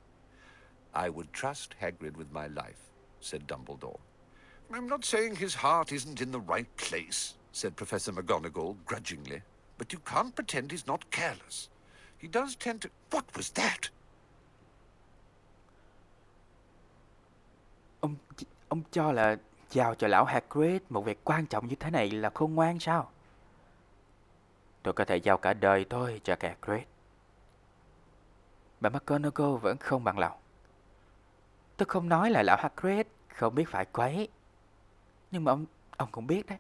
[0.94, 2.80] I would trust Hagrid with my life,
[3.20, 4.00] said Dumbledore.
[4.74, 9.42] I'm not saying his heart isn't in the right place, said Professor McGonagall grudgingly,
[9.78, 11.68] but you can't pretend he's not careless.
[12.18, 12.90] He does tend to.
[13.10, 13.90] What was that?
[18.02, 18.16] Ông
[18.70, 19.38] ông cho là
[19.72, 23.12] giao cho lão Hagrid một việc quan trọng như thế này là khôn ngoan sao?
[24.84, 26.84] Tôi có thể giao cả đời tôi cho Hagrid.
[28.80, 30.38] Bà McGonagall vẫn không bằng lòng.
[31.78, 34.28] Tôi không nói là lão Hagrid không biết phải quấy.
[35.32, 35.66] Nhưng mà ông
[35.98, 36.58] ông cũng biết đấy.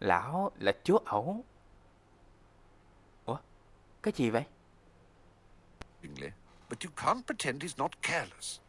[0.00, 1.44] Lão là chúa ẩu.
[3.24, 3.38] Ủa?
[4.02, 4.44] Cái gì vậy?
[6.70, 8.60] But you can't pretend he's not careless.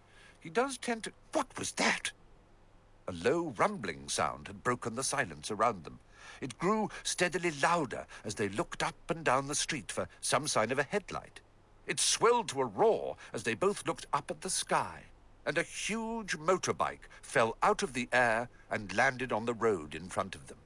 [0.42, 1.12] He does tend to.
[1.34, 2.17] What was that?
[3.08, 6.00] A low rumbling sound had broken the silence around them.
[6.42, 10.72] It grew steadily louder as they looked up and down the street for some sign
[10.72, 11.40] of a headlight.
[11.86, 15.04] It swelled to a roar as they both looked up at the sky,
[15.46, 20.10] and a huge motorbike fell out of the air and landed on the road in
[20.10, 20.58] front of them.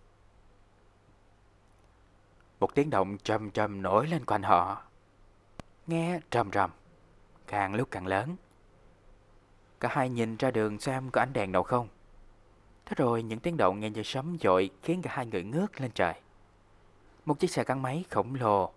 [2.59, 4.81] Một tiếng động trầm trầm nổi lên quanh họ.
[5.87, 6.71] Nghe trầm trầm,
[7.47, 8.35] càng lúc càng lớn.
[9.79, 11.87] Cả hai nhìn ra đường xem có ánh đèn nào không.
[12.91, 15.91] Thế rồi những tiếng động nghe như sấm dội khiến cả hai người ngước lên
[15.95, 16.13] trời.
[17.25, 18.73] Một chiếc xe gắn máy khổng lồ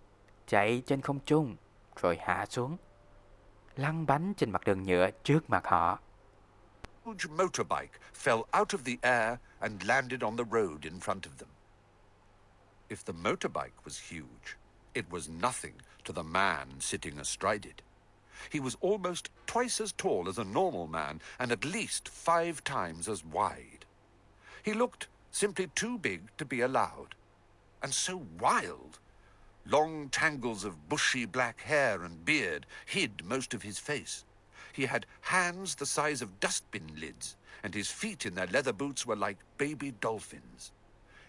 [0.46, 1.56] chạy trên không trung
[2.00, 2.76] rồi hạ xuống.
[3.76, 5.98] Lăn bánh trên mặt đường nhựa trước mặt họ.
[7.04, 11.36] huge motorbike fell out of the air and landed on the road in front of
[11.38, 11.50] them.
[12.88, 14.56] If the motorbike was huge,
[14.92, 17.82] it was nothing to the man sitting astride it.
[18.50, 23.08] He was almost twice as tall as a normal man and at least five times
[23.08, 23.73] as wide.
[24.64, 27.14] He looked simply too big to be allowed,
[27.82, 28.98] and so wild.
[29.66, 34.24] Long tangles of bushy black hair and beard hid most of his face.
[34.72, 39.06] He had hands the size of dustbin lids, and his feet in their leather boots
[39.06, 40.72] were like baby dolphins.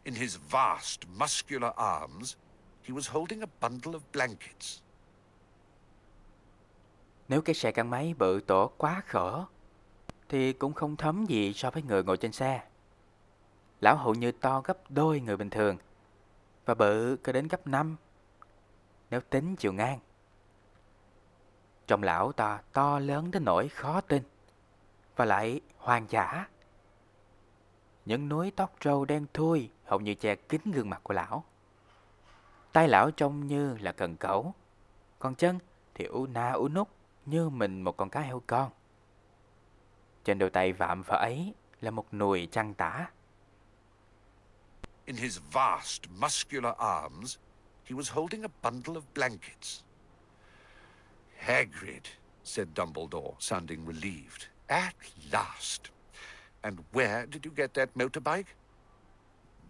[0.05, 2.37] In his vast, muscular arms,
[2.83, 4.81] he was holding a bundle of blankets.
[7.29, 9.45] Nếu cái xe gắn máy bự tổ quá khở,
[10.29, 12.61] thì cũng không thấm gì so với người ngồi trên xe.
[13.85, 15.77] Lão hầu như to gấp đôi người bình thường,
[16.65, 17.95] và bự có đến gấp 5,
[19.09, 19.99] nếu tính chiều ngang.
[21.87, 24.23] Trong lão ta to lớn đến nỗi khó tin,
[25.15, 26.47] và lại hoang dã.
[28.05, 31.43] Những núi tóc râu đen thui hầu như che kín gương mặt của lão.
[32.71, 34.53] Tay lão trông như là cần cẩu,
[35.19, 35.59] còn chân
[35.93, 36.89] thì u na u nút
[37.25, 38.71] như mình một con cá heo con.
[40.23, 43.09] Trên đôi tay vạm vỡ ấy là một nùi chăn tả.
[45.07, 47.37] In his vast, muscular arms,
[47.83, 49.83] he was holding a bundle of blankets.
[51.43, 52.05] Hagrid,
[52.43, 54.47] said Dumbledore, sounding relieved.
[54.67, 54.95] At
[55.31, 55.91] last.
[56.63, 58.47] And where did you get that motorbike?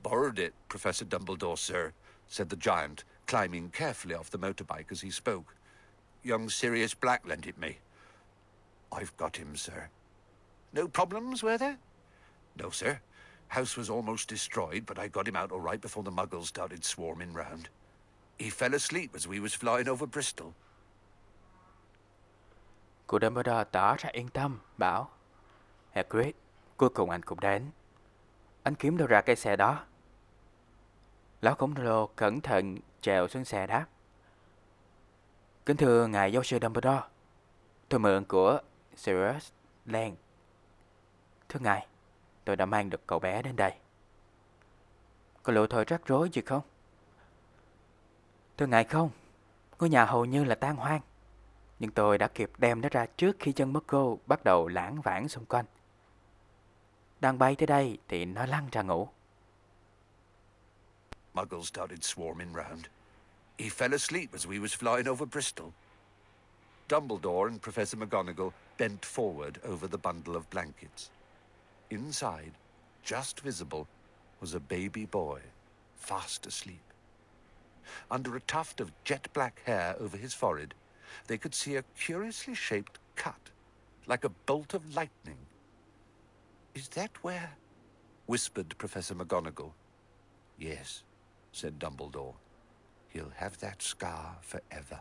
[0.02, 1.92] Borrowed it, Professor Dumbledore, sir,
[2.28, 5.56] said the giant, climbing carefully off the motorbike as he spoke.
[6.24, 7.80] Young Sirius Black lent it me.
[8.92, 9.90] I've got him, sir.
[10.72, 11.78] No problems, were there?
[12.58, 13.02] No, sir.
[13.48, 16.84] House was almost destroyed, but I got him out all right before the muggles started
[16.84, 17.70] swarming round.
[18.40, 20.48] He fell asleep as we was flying over Bristol.
[23.08, 25.10] Cô Dumbledore tỏ ra yên tâm, bảo
[25.94, 26.36] Hagrid,
[26.78, 27.72] cuối cùng anh cũng đến.
[28.64, 29.84] Anh kiếm đâu ra cái xe đó?
[31.42, 33.86] Lão khổng lồ cẩn thận trèo xuống xe đáp.
[35.66, 37.04] Kính thưa ngài giáo sư Dumbledore,
[37.90, 38.60] tôi mượn của
[38.96, 39.52] Sirius
[39.86, 40.16] Lang.
[41.50, 41.88] Thưa ngài,
[42.46, 43.74] tôi đã mang được cậu bé đến đây.
[45.44, 46.62] Có lộ thời rắc rối gì không?
[48.56, 49.10] Tôi ngại không,
[49.80, 51.02] ngôi nhà hầu như là tan hoang.
[51.80, 55.30] Nhưng tôi đã kịp đem nó ra trước khi chân Marco bắt đầu lãng vãng
[55.30, 55.66] xung quanh.
[57.20, 59.08] Đang bay tới đây thì nó lăn ra ngủ.
[61.34, 62.86] Muggles started swarming round.
[63.60, 65.68] He fell asleep as we was flying over Bristol.
[66.90, 71.10] Dumbledore and Professor McGonagall bent forward over the bundle of blankets.
[71.90, 72.54] Inside,
[73.04, 73.88] just visible,
[74.42, 75.40] was a baby boy,
[75.96, 76.82] fast asleep.
[78.10, 80.74] Under a tuft of jet black hair over his forehead,
[81.28, 83.52] they could see a curiously shaped cut,
[84.08, 85.38] like a bolt of lightning.
[86.74, 87.52] Is that where?
[88.26, 89.72] whispered Professor McGonagall.
[90.58, 91.04] Yes,
[91.52, 92.34] said Dumbledore.
[93.10, 95.00] He'll have that scar forever.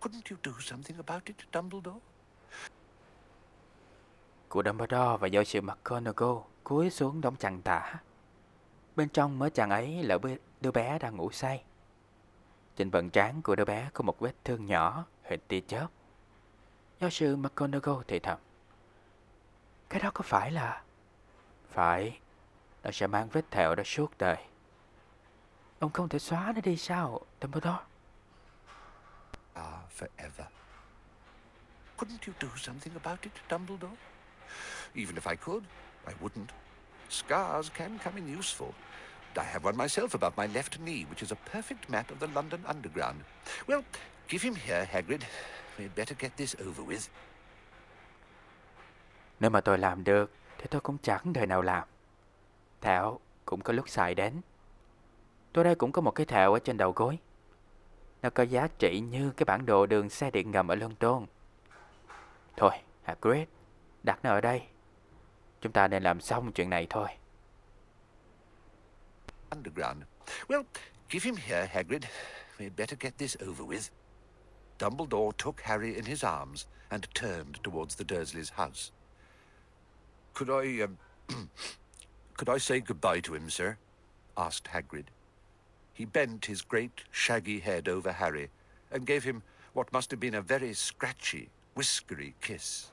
[0.00, 2.00] Couldn't you do something about it, Dumbledore?
[4.48, 7.94] Của Dumbledore và giáo sư McGonagall cúi xuống đóng chăn tả.
[8.96, 10.18] Bên trong mớ chăn ấy là
[10.60, 11.64] đứa bé đang ngủ say.
[12.76, 15.86] Trên vận trán của đứa bé có một vết thương nhỏ, hình tia chớp.
[17.00, 18.38] Giáo sư McGonagall thì thầm.
[19.88, 20.82] Cái đó có phải là...
[21.70, 22.18] Phải,
[22.82, 24.44] nó sẽ mang vết thẹo đó suốt đời.
[25.78, 27.84] Ông không thể xóa nó đi sao, Dumbledore?
[29.54, 30.46] Ah, forever.
[31.96, 33.96] Couldn't you do something about it, Dumbledore?
[34.94, 35.62] Even if I could,
[36.06, 36.50] I wouldn't.
[37.08, 38.72] Scars can come in useful.
[39.36, 42.26] I have one myself above my left knee, which is a perfect map of the
[42.34, 43.20] London Underground.
[43.66, 43.82] Well,
[44.28, 45.20] give him here, Hagrid.
[45.78, 47.08] We'd better get this over with.
[49.40, 51.88] Nếu mà tôi làm được, thì tôi cũng chẳng đời nào làm.
[52.80, 54.40] Thảo cũng có lúc xài đến.
[55.52, 57.18] Tôi đây cũng có một cái thảo ở trên đầu gối.
[58.22, 61.26] Nó có giá trị như cái bản đồ đường xe điện ngầm ở London.
[62.56, 62.70] Thôi,
[63.02, 63.48] Hagrid,
[64.06, 64.62] đặt nó ở đây.
[65.60, 67.08] Chúng ta nên làm xong chuyện này thôi.
[69.50, 70.02] Underground.
[70.48, 70.62] Well,
[71.08, 72.02] give him here, Hagrid.
[72.58, 73.90] We'd better get this over with.
[74.78, 78.90] Dumbledore took Harry in his arms and turned towards the Dursleys' house.
[80.34, 80.98] Could I, um,
[82.36, 83.76] could I say goodbye to him, sir?
[84.36, 85.06] asked Hagrid.
[85.94, 88.50] He bent his great shaggy head over Harry
[88.90, 89.42] and gave him
[89.72, 92.90] what must have been a very scratchy, whiskery kiss.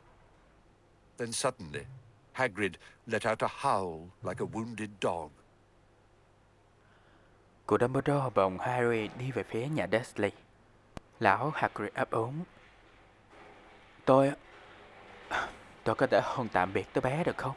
[1.18, 1.86] Then suddenly,
[2.34, 2.72] Hagrid
[3.08, 5.30] let out a howl like a wounded dog.
[7.66, 10.32] Cô Dumbledore bồng Harry đi về phía nhà Dursley.
[11.20, 12.44] Lão Hagrid ấp úng.
[14.06, 14.32] Tôi...
[15.84, 17.56] Tôi có thể hôn tạm biệt đứa bé được không?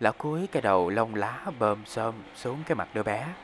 [0.00, 3.34] Lão cúi cái đầu lông lá bơm xôm xuống cái mặt đứa bé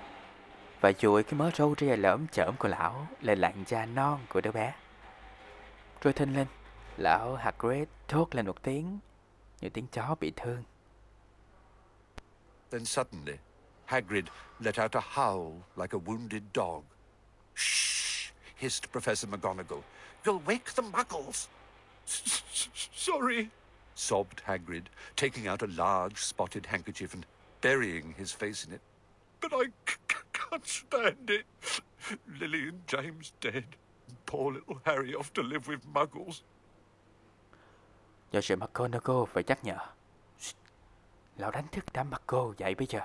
[0.80, 4.40] và chuỗi cái mớ râu ria lởm chởm của lão lên làn da non của
[4.40, 4.74] đứa bé.
[6.02, 6.46] Rồi thinh lên,
[6.98, 8.98] lão Hagrid thốt lên một tiếng
[9.60, 10.62] như tiếng chó bị thương.
[12.70, 13.38] Then suddenly,
[13.86, 14.24] Hagrid
[14.60, 16.82] let out a howl like a wounded dog.
[17.54, 18.30] Shh!
[18.56, 19.82] hissed Professor McGonagall.
[20.24, 21.48] You'll wake the muggles.
[22.06, 23.50] Sorry,
[23.94, 24.84] sobbed Hagrid,
[25.16, 27.24] taking out a large spotted handkerchief and
[27.60, 28.80] burying his face in it.
[29.40, 29.66] But I
[30.32, 31.46] can't stand it.
[32.40, 33.64] Lily and James dead.
[34.26, 36.42] Poor little Harry off to live with muggles.
[38.30, 39.78] Do sự McGonagall phải nhắc nhở.
[41.36, 43.00] Lão đánh thức đám McGonagall dậy bây giờ.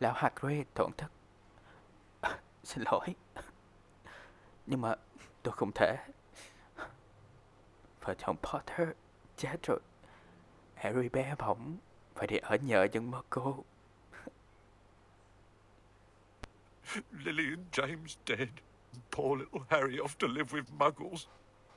[0.00, 1.10] Lão Hagrid thổn thức.
[2.20, 3.14] À, xin lỗi.
[4.66, 4.94] Nhưng mà
[5.42, 5.96] tôi không thể.
[8.00, 8.88] Vợ chồng Potter
[9.36, 9.80] chết rồi.
[10.74, 11.76] Harry bé bỏng
[12.14, 13.62] phải đi ở nhờ chân McGonagall.
[17.24, 18.48] Lily and James dead.
[19.10, 21.26] Poor little Harry off to live with muggles.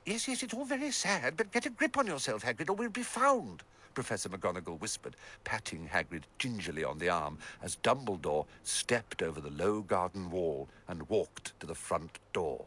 [0.06, 2.90] Yes, yes, it's all very sad, but get a grip on yourself, Hagrid, or we'll
[2.90, 3.62] be found,
[3.94, 9.82] Professor McGonagall whispered, patting Hagrid gingerly on the arm as Dumbledore stepped over the low
[9.82, 12.66] garden wall and walked to the front door.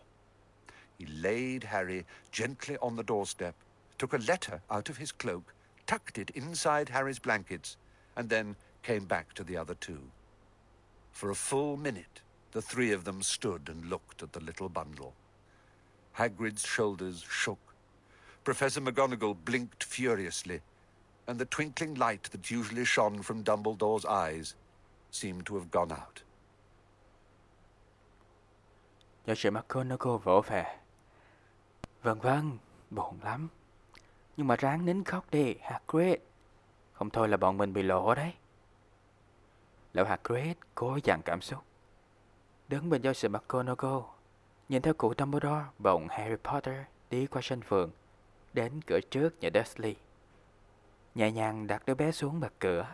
[0.97, 3.57] He laid Harry gently on the doorstep,
[3.99, 5.55] took a letter out of his cloak,
[5.87, 7.77] tucked it inside Harry's blankets,
[8.15, 8.55] and then
[8.85, 10.01] came back to the other two.
[11.11, 12.21] For a full minute,
[12.53, 15.15] the three of them stood and looked at the little bundle.
[16.15, 17.59] Hagrid's shoulders shook.
[18.45, 20.61] Professor McGonagall blinked furiously,
[21.27, 24.55] and the twinkling light that usually shone from Dumbledore's eyes
[25.11, 26.23] seemed to have gone out.
[29.27, 30.65] Giáo sư McGonagall vỗ về.
[32.03, 32.59] Vâng vâng,
[32.91, 33.49] buồn lắm.
[34.37, 36.19] Nhưng mà ráng nín khóc đi, Hagrid.
[36.93, 38.33] Không thôi là bọn mình bị lộ đấy.
[39.93, 41.65] Lão Hagrid cố dằn cảm xúc.
[42.69, 44.03] Đứng bên giáo sư McGonagall,
[44.69, 47.91] nhìn theo cụ Dumbledore bồng Harry Potter đi qua sân vườn,
[48.53, 49.97] đến cửa trước nhà Dursley.
[51.15, 52.87] Nhẹ nhàng đặt đứa bé xuống bậc cửa,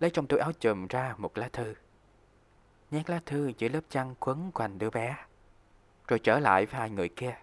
[0.00, 1.74] lấy trong túi áo chùm ra một lá thư.
[2.90, 5.16] Nhét lá thư dưới lớp chăn quấn quanh đứa bé,
[6.08, 7.36] rồi trở lại với hai người kia.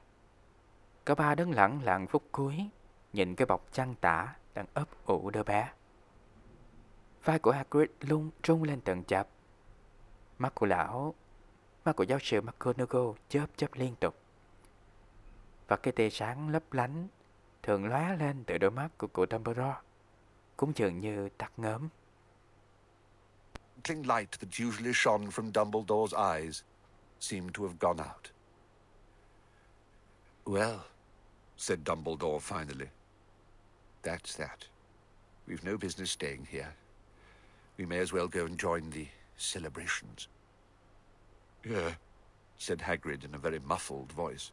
[1.05, 2.69] Cả ba đứng lặng lặng phút cuối,
[3.13, 5.69] nhìn cái bọc chăn tả đang ấp ủ đứa bé.
[7.23, 9.27] Vai của Hagrid luôn trung lên từng chập.
[10.37, 11.13] Mắt của lão,
[11.87, 14.15] mắt của giáo sư McGonagall chớp chớp liên tục.
[15.67, 17.07] Và cái tia sáng lấp lánh
[17.63, 19.81] thường lóe lên từ đôi mắt của cụ Dumbledore,
[20.57, 21.89] cũng dường như tắt ngớm.
[23.87, 26.63] twinkling light that usually shone from Dumbledore's eyes
[27.19, 28.31] seemed to have gone out.
[30.45, 30.85] Well,
[31.57, 32.89] said Dumbledore finally,
[34.01, 34.67] that's that.
[35.47, 36.73] We've no business staying here.
[37.77, 39.07] We may as well go and join the
[39.37, 40.27] celebrations.
[41.69, 41.95] Yeah,
[42.57, 44.51] said Hagrid in a very muffled voice.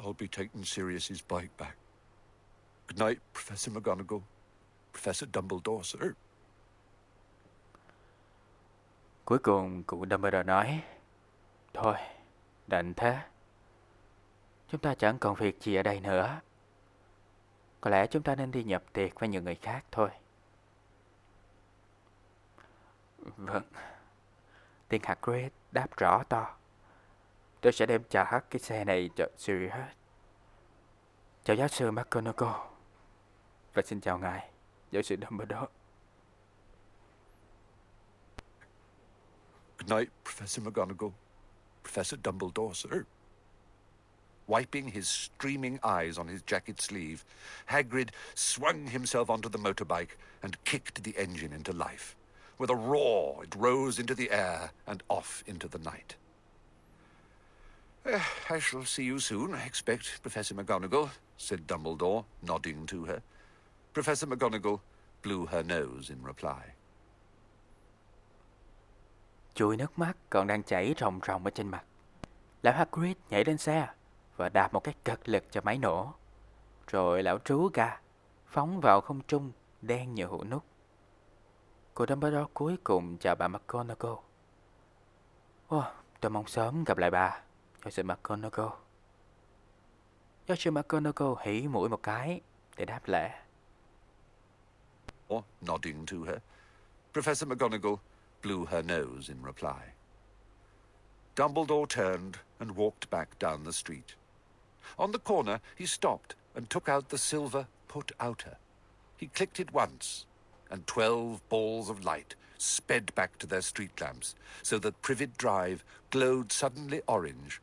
[0.00, 1.76] I'll be taking Sirius's bike back.
[2.86, 4.22] Good night, Professor McGonagall.
[4.92, 6.12] Professor Dumbledore, sir.
[9.24, 10.82] Cuối cùng cụ Dumbledore nói,
[11.74, 11.96] Thôi,
[12.66, 13.18] đành thế.
[14.68, 16.40] Chúng ta chẳng còn việc gì ở đây nữa.
[17.80, 20.08] Có lẽ chúng ta nên đi nhập tiệc với những người khác thôi.
[23.36, 23.62] Vâng.
[24.88, 26.56] Tiên Hagrid đáp rõ to.
[27.60, 29.92] Tôi sẽ đem trả cái xe này cho Sirius.
[31.44, 32.60] Chào giáo sư McGonagall.
[33.74, 34.50] Và xin chào ngài,
[34.90, 35.66] giáo sư Dumbledore.
[39.78, 41.12] Good night, Professor McGonagall.
[41.84, 43.02] Professor Dumbledore, sir.
[44.48, 47.24] Wiping his streaming eyes on his jacket sleeve,
[47.66, 52.15] Hagrid swung himself onto the motorbike and kicked the engine into life.
[52.58, 56.16] With a roar, it rose into the air and off into the night.
[58.04, 58.20] "Eh,
[58.50, 61.08] I shall see you soon, I expect, Professor McGonagall,
[61.38, 63.18] said Dumbledore, nodding to her.
[63.94, 64.78] Professor McGonagall
[65.22, 66.72] blew her nose in reply.
[69.54, 71.84] Chuỗi nước mắt còn đang chảy ròng ròng ở trên mặt.
[72.62, 73.88] Lão Hagrid nhảy lên xe
[74.36, 76.14] và đạp một cái cật lực cho máy nổ.
[76.86, 78.00] Rồi lão trú ga,
[78.46, 79.52] phóng vào không trung
[79.82, 80.64] đen như hũ nút.
[81.96, 84.16] Cô Dumbledore cuối cùng chào bà McGonagall.
[85.74, 85.84] Oh,
[86.20, 87.40] tôi mong sớm gặp lại bà,
[87.84, 88.68] giáo sư McGonagall.
[90.48, 92.40] Giáo sư McGonagall hỉ mũi một cái
[92.76, 93.30] để đáp lễ.
[95.28, 96.38] or nodding to her.
[97.12, 97.98] Professor McGonagall
[98.42, 99.92] blew her nose in reply.
[101.36, 104.14] Dumbledore turned and walked back down the street.
[104.96, 108.56] On the corner, he stopped and took out the silver put outer.
[109.16, 110.26] He clicked it once,
[110.70, 115.84] and twelve balls of light sped back to their street lamps, so that Privet Drive
[116.10, 117.60] glowed suddenly orange,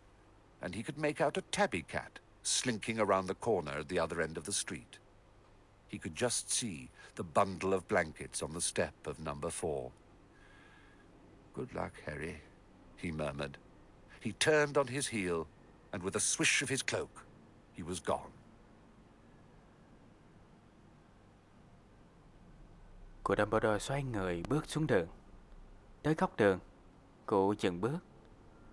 [0.62, 4.22] and he could make out a tabby cat slinking around the corner at the other
[4.22, 4.98] end of the street.
[5.88, 9.92] He could just see the bundle of blankets on the step of number four.
[11.54, 12.42] Good luck, Harry,
[12.98, 13.58] he murmured.
[14.20, 15.48] He turned on his heel,
[15.92, 17.26] and with a swish of his cloak,
[17.74, 18.32] he was gone.
[23.24, 25.08] Cô Dumbledore xoay người bước xuống đường.
[26.02, 26.60] Tới góc đường,
[27.26, 27.98] cụ dừng bước,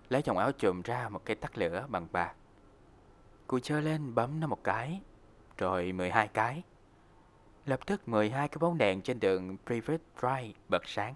[0.08, 2.34] lấy trong áo chùm ra một cây tắt lửa bằng bạc.
[3.46, 5.00] Cụ chơi lên bấm nó một cái,
[5.58, 6.62] rồi 12 cái.
[7.66, 11.14] Lập tức 12 cái bóng đèn trên đường Privet Drive bật sáng.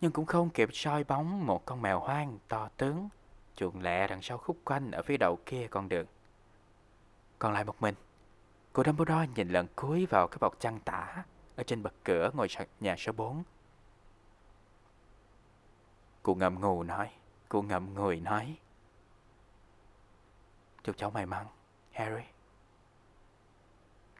[0.00, 3.08] Nhưng cũng không kịp soi bóng một con mèo hoang to tướng
[3.56, 6.06] chuồn lẹ đằng sau khúc quanh ở phía đầu kia con đường.
[7.38, 7.94] Còn lại một mình,
[8.72, 11.24] cô Dumbledore nhìn lần cuối vào cái bọc chăn tả
[11.56, 13.42] ở trên bậc cửa ngôi sa- nhà số 4.
[16.22, 17.10] Cô ngậm ngù nói,
[17.48, 18.58] cô ngậm ngùi nói.
[20.84, 21.46] Chúc cháu may mắn,
[21.92, 22.24] Harry.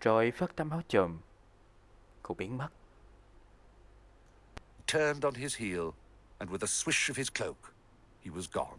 [0.01, 1.19] Rồi phất tấm áo chùm,
[2.23, 2.69] cô biến mất.
[4.93, 5.95] turned on his heel,
[6.39, 7.73] and with a swish of his cloak,
[8.21, 8.79] he was gone.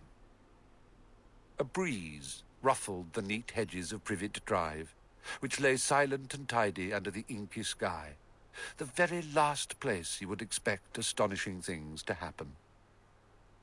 [1.57, 4.93] A breeze ruffled the neat hedges of Privet Drive,
[5.41, 8.15] which lay silent and tidy under the inky sky,
[8.77, 12.53] the very last place he would expect astonishing things to happen.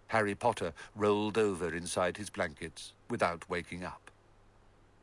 [0.09, 4.11] Harry Potter rolled over inside his blankets without waking up.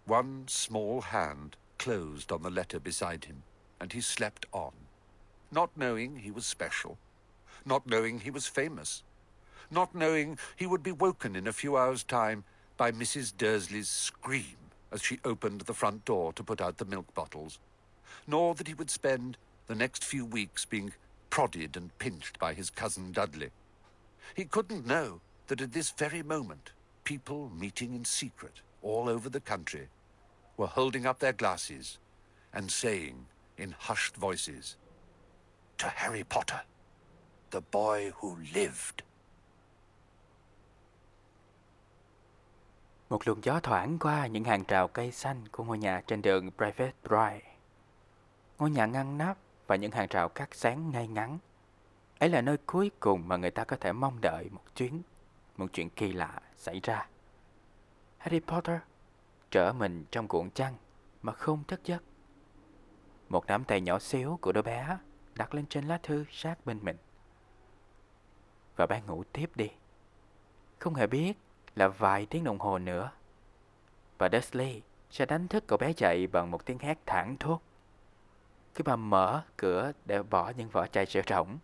[0.06, 3.44] One small hand closed on the letter beside him,
[3.80, 4.72] and he slept on,
[5.52, 6.98] not knowing he was special,
[7.66, 9.04] not knowing he was famous,
[9.70, 12.44] not knowing he would be woken in a few hours' time
[12.78, 13.36] by Mrs.
[13.36, 14.58] Dursley's scream
[14.92, 17.60] as she opened the front door to put out the milk bottles,
[18.26, 19.38] nor that he would spend
[19.68, 20.94] the next few weeks being
[21.30, 23.50] prodded and pinched by his cousin Dudley.
[24.36, 26.72] He couldn't know that at this very moment,
[27.04, 29.88] people meeting in secret all over the country
[30.58, 31.98] were holding up their glasses
[32.54, 33.26] and saying
[33.58, 34.76] in hushed voices,
[35.78, 36.62] To Harry Potter,
[37.52, 39.04] the boy who lived.
[43.10, 46.52] Một luồng gió thoảng qua những hàng rào cây xanh của ngôi nhà trên đường
[46.52, 47.42] Private Drive.
[48.60, 49.38] Ngôi nhà ngăn nắp
[49.68, 51.38] và những hàng rào cát sáng ngay ngắn.
[52.20, 55.02] Ấy là nơi cuối cùng mà người ta có thể mong đợi một chuyến,
[55.58, 57.08] một chuyện kỳ lạ xảy ra.
[58.18, 58.80] Harry Potter
[59.52, 60.74] trở mình trong cuộn chăn
[61.22, 62.04] mà không thức giấc.
[63.30, 64.98] Một nắm tay nhỏ xíu của đứa bé
[65.36, 66.98] đặt lên trên lá thư sát bên mình.
[68.76, 69.70] Và bé ngủ tiếp đi.
[70.80, 71.34] Không hề biết
[71.76, 73.12] là vài tiếng đồng hồ nữa.
[74.18, 74.82] Và Dursley
[75.12, 77.60] sẽ đánh thức cậu bé dậy bằng một tiếng hét thẳng thốt.
[78.78, 81.58] Khi bà mở cửa để bỏ những vỏ chai rượu rỗng.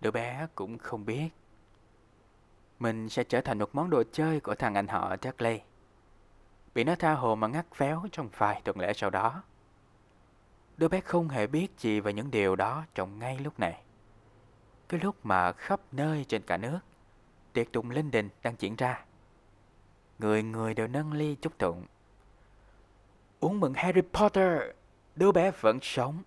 [0.00, 1.28] Đứa bé cũng không biết.
[2.78, 5.60] Mình sẽ trở thành một món đồ chơi của thằng anh họ Charlie,
[6.74, 9.42] Bị nó tha hồ mà ngắt véo trong vài tuần lễ sau đó.
[10.76, 13.82] Đứa bé không hề biết gì về những điều đó trong ngay lúc này.
[14.88, 16.78] Cái lúc mà khắp nơi trên cả nước,
[17.52, 19.04] tiệc tùng linh đình đang diễn ra.
[20.18, 21.86] Người người đều nâng ly chúc tụng.
[23.40, 24.62] Uống mừng Harry Potter,
[25.16, 26.22] đứa bé vẫn sống.